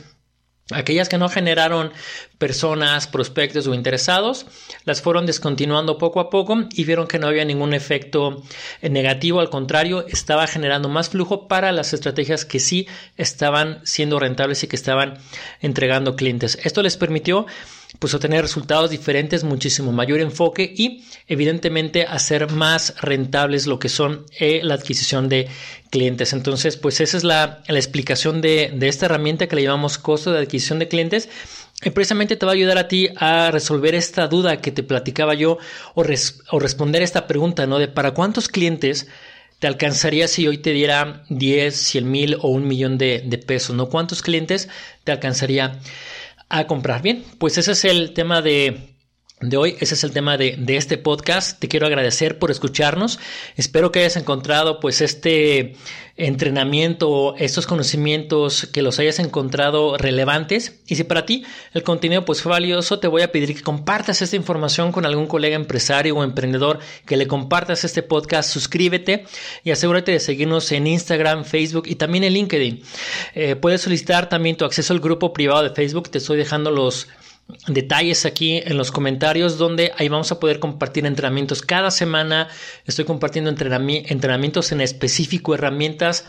Aquellas 0.72 1.10
que 1.10 1.18
no 1.18 1.30
generaron 1.30 1.92
personas, 2.38 3.08
prospectos 3.08 3.66
o 3.66 3.74
interesados, 3.74 4.46
las 4.86 5.02
fueron 5.02 5.26
descontinuando 5.26 5.98
poco 5.98 6.20
a 6.20 6.30
poco 6.30 6.66
y 6.72 6.84
vieron 6.84 7.08
que 7.08 7.18
no 7.18 7.28
había 7.28 7.44
ningún 7.44 7.74
efecto 7.74 8.44
negativo, 8.84 9.40
al 9.40 9.50
contrario, 9.50 10.06
estaba 10.08 10.46
generando 10.46 10.88
más 10.88 11.10
flujo 11.10 11.48
para 11.48 11.72
las 11.72 11.94
estrategias 11.94 12.46
que 12.46 12.60
sí 12.60 12.88
estaban 13.18 13.82
siendo 13.84 14.20
rentables 14.20 14.64
y 14.64 14.68
que 14.68 14.76
estaban 14.76 15.18
entregando 15.60 16.16
clientes. 16.16 16.60
Esto 16.62 16.84
les 16.84 16.98
permitió 16.98 17.48
pues 17.98 18.14
obtener 18.14 18.44
resultados 18.44 18.92
diferentes, 18.92 19.44
muchísimo 19.44 19.92
mayor 19.92 20.20
enfoque 20.20 20.72
y 20.76 21.04
evidentemente 21.28 22.06
hacer 22.06 22.52
más 22.52 22.94
rentables 23.02 23.66
lo 23.66 23.80
que 23.80 23.90
son 23.90 24.26
eh, 24.40 24.62
la 24.64 24.76
adquisición 24.76 25.28
de 25.28 25.48
clientes. 25.90 26.34
Entonces, 26.34 26.78
pues 26.78 27.02
esa 27.02 27.18
es 27.18 27.24
la, 27.24 27.64
explicación 27.68 28.42
de, 28.42 28.78
esta 28.82 29.08
herramienta 29.08 29.48
que 29.48 29.56
le 29.56 29.64
llamamos 29.64 29.98
costo 29.98 30.32
de 30.32 30.40
adquisición 30.40 30.78
de 30.78 30.88
clientes. 30.88 31.30
Y 31.82 31.90
precisamente 31.92 32.36
te 32.36 32.46
va 32.46 32.52
a 32.52 32.56
ayudar 32.56 32.78
a 32.78 32.88
ti 32.90 33.08
a 33.16 33.52
resolver 33.52 33.96
esta 33.96 34.28
duda 34.28 34.58
que 34.58 34.72
te 34.72 34.84
platicaba 34.84 35.34
yo 35.34 35.58
o, 35.96 36.04
o 36.52 36.60
responder 36.60 37.02
esta 37.02 37.26
pregunta, 37.26 37.66
¿no? 37.68 37.80
De 37.80 37.88
para 37.88 38.14
cuántos 38.14 38.50
clientes 38.50 39.08
te 39.60 39.68
alcanzaría 39.68 40.28
si 40.28 40.48
hoy 40.48 40.58
te 40.58 40.72
diera 40.72 41.24
10, 41.30 41.76
100 41.76 42.12
mil 42.12 42.38
o 42.42 42.50
un 42.50 42.68
millón 42.68 42.98
de, 42.98 43.24
de 43.26 43.38
pesos, 43.38 43.76
¿no? 43.76 43.88
¿Cuántos 43.88 44.22
clientes 44.22 44.68
te 45.06 45.12
alcanzaría? 45.14 45.80
A 46.50 46.68
comprar. 46.68 47.02
Bien, 47.02 47.24
pues 47.38 47.58
ese 47.58 47.72
es 47.72 47.86
el 47.86 48.14
tema 48.14 48.42
de, 48.42 48.96
de 49.42 49.58
hoy. 49.58 49.76
Ese 49.80 49.94
es 49.94 50.04
el 50.04 50.12
tema 50.12 50.38
de, 50.38 50.56
de, 50.58 50.78
este 50.78 50.98
podcast. 50.98 51.60
Te 51.60 51.68
quiero 51.68 51.88
agradecer 51.88 52.40
por 52.40 52.52
escucharnos. 52.52 53.20
Espero 53.56 53.92
que 53.92 54.00
hayas 54.00 54.18
encontrado 54.18 54.80
pues 54.80 55.02
este 55.02 55.76
entrenamiento, 56.20 57.34
estos 57.38 57.66
conocimientos 57.66 58.68
que 58.74 58.82
los 58.82 59.00
hayas 59.00 59.20
encontrado 59.20 59.98
relevantes. 59.98 60.82
Y 60.88 60.96
si 60.96 61.06
para 61.06 61.26
ti 61.26 61.46
el 61.74 61.84
contenido 61.84 62.26
pues 62.26 62.42
fue 62.42 62.52
valioso, 62.52 63.00
te 63.00 63.08
voy 63.08 63.22
a 63.22 63.32
pedir 63.32 63.56
que 63.56 63.62
compartas 63.62 64.22
esta 64.22 64.36
información 64.36 64.92
con 64.92 65.06
algún 65.06 65.28
colega 65.28 65.56
empresario 65.56 66.18
o 66.18 66.24
emprendedor, 66.24 66.80
que 67.06 67.16
le 67.16 67.28
compartas 67.28 67.86
este 67.86 68.04
podcast, 68.04 68.52
suscríbete 68.52 69.26
y 69.64 69.72
asegúrate 69.72 70.12
de 70.12 70.20
seguirnos 70.20 70.72
en 70.74 70.88
Instagram, 70.88 71.46
Facebook 71.46 71.84
y 71.88 71.96
también 71.96 72.26
en 72.26 72.34
LinkedIn. 72.34 72.84
Eh, 73.36 73.56
puedes 73.56 73.82
solicitar 73.82 74.28
también 74.28 74.58
tu 74.58 74.66
acceso 74.66 74.92
al 74.94 75.00
grupo 75.00 75.32
privado 75.32 75.64
de 75.64 75.70
Facebook. 75.70 76.10
Te 76.10 76.18
estoy 76.18 76.38
dejando 76.38 76.70
los 76.70 77.08
detalles 77.68 78.26
aquí 78.26 78.62
en 78.64 78.78
los 78.78 78.92
comentarios 78.92 79.58
donde 79.58 79.92
ahí 79.98 80.08
vamos 80.08 80.32
a 80.32 80.40
poder 80.40 80.60
compartir 80.60 81.06
entrenamientos 81.06 81.62
cada 81.62 81.90
semana. 81.92 82.48
Estoy 82.86 83.06
compartiendo 83.06 83.50
entrenamientos 83.50 84.72
en 84.72 84.82
específico, 84.82 85.56
herramientas 85.56 86.26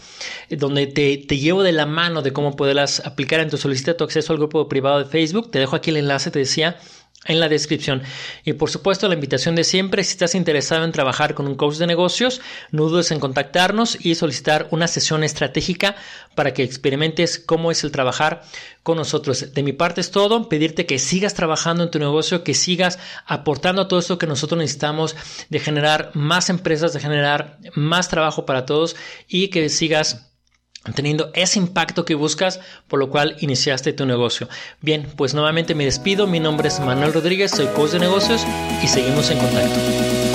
eh, 0.48 0.56
donde 0.56 0.86
te, 0.86 1.16
llevo 1.38 1.62
de 1.62 1.72
la 1.72 1.86
mano 1.86 2.22
de 2.22 2.32
cómo 2.32 2.56
poderlas 2.56 3.00
aplicar. 3.04 3.40
Entonces 3.40 3.62
solicita 3.62 3.96
tu 3.96 4.04
acceso 4.04 4.32
al 4.32 4.38
grupo 4.38 4.68
privado 4.68 4.98
de 4.98 5.04
Facebook. 5.04 5.50
Te 5.50 5.58
dejo 5.58 5.76
aquí 5.76 5.90
el 5.90 5.98
enlace, 5.98 6.30
te 6.30 6.38
decía, 6.38 6.78
en 7.26 7.38
la 7.38 7.48
descripción. 7.48 8.02
Y 8.44 8.54
por 8.54 8.70
supuesto, 8.70 9.06
la 9.06 9.14
invitación 9.14 9.54
de 9.54 9.64
siempre, 9.64 10.02
si 10.04 10.12
estás 10.12 10.34
interesado 10.34 10.84
en 10.84 10.92
trabajar 10.92 11.34
con 11.34 11.46
un 11.46 11.54
coach 11.54 11.76
de 11.76 11.86
negocios, 11.86 12.40
no 12.70 12.84
dudes 12.88 13.10
en 13.10 13.20
contactarnos 13.20 13.98
y 14.00 14.14
solicitar 14.14 14.68
una 14.70 14.88
sesión 14.88 15.22
estratégica 15.22 15.96
para 16.34 16.54
que 16.54 16.62
experimentes 16.62 17.38
cómo 17.38 17.70
es 17.70 17.84
el 17.84 17.92
trabajar 17.92 18.42
con 18.82 18.96
nosotros. 18.96 19.52
De 19.52 19.62
mi 19.62 19.74
parte 19.74 20.00
es 20.00 20.10
todo, 20.10 20.48
pedirte 20.48 20.86
que 20.86 20.98
sigas 20.98 21.34
trabajando 21.34 21.84
en 21.84 21.90
tu 21.90 21.98
negocio, 21.98 22.42
que 22.42 22.54
sigas 22.54 22.98
aportando 23.26 23.86
todo 23.86 24.00
esto 24.00 24.18
que 24.18 24.26
nosotros 24.26 24.58
necesitamos 24.58 25.14
de 25.50 25.58
generar 25.58 26.12
más 26.14 26.48
empresas, 26.48 26.94
de 26.94 27.00
generar 27.00 27.58
más 27.74 28.08
trabajo 28.08 28.46
para 28.46 28.64
todos 28.64 28.96
y 29.28 29.48
que 29.48 29.68
sigas 29.68 30.29
teniendo 30.94 31.30
ese 31.34 31.58
impacto 31.58 32.04
que 32.04 32.14
buscas, 32.14 32.60
por 32.88 32.98
lo 32.98 33.10
cual 33.10 33.36
iniciaste 33.40 33.92
tu 33.92 34.06
negocio. 34.06 34.48
Bien, 34.80 35.06
pues 35.16 35.34
nuevamente 35.34 35.74
me 35.74 35.84
despido, 35.84 36.26
mi 36.26 36.40
nombre 36.40 36.68
es 36.68 36.80
Manuel 36.80 37.12
Rodríguez, 37.12 37.50
soy 37.50 37.66
coach 37.68 37.92
de 37.92 38.00
negocios 38.00 38.46
y 38.82 38.88
seguimos 38.88 39.30
en 39.30 39.38
contacto. 39.38 40.29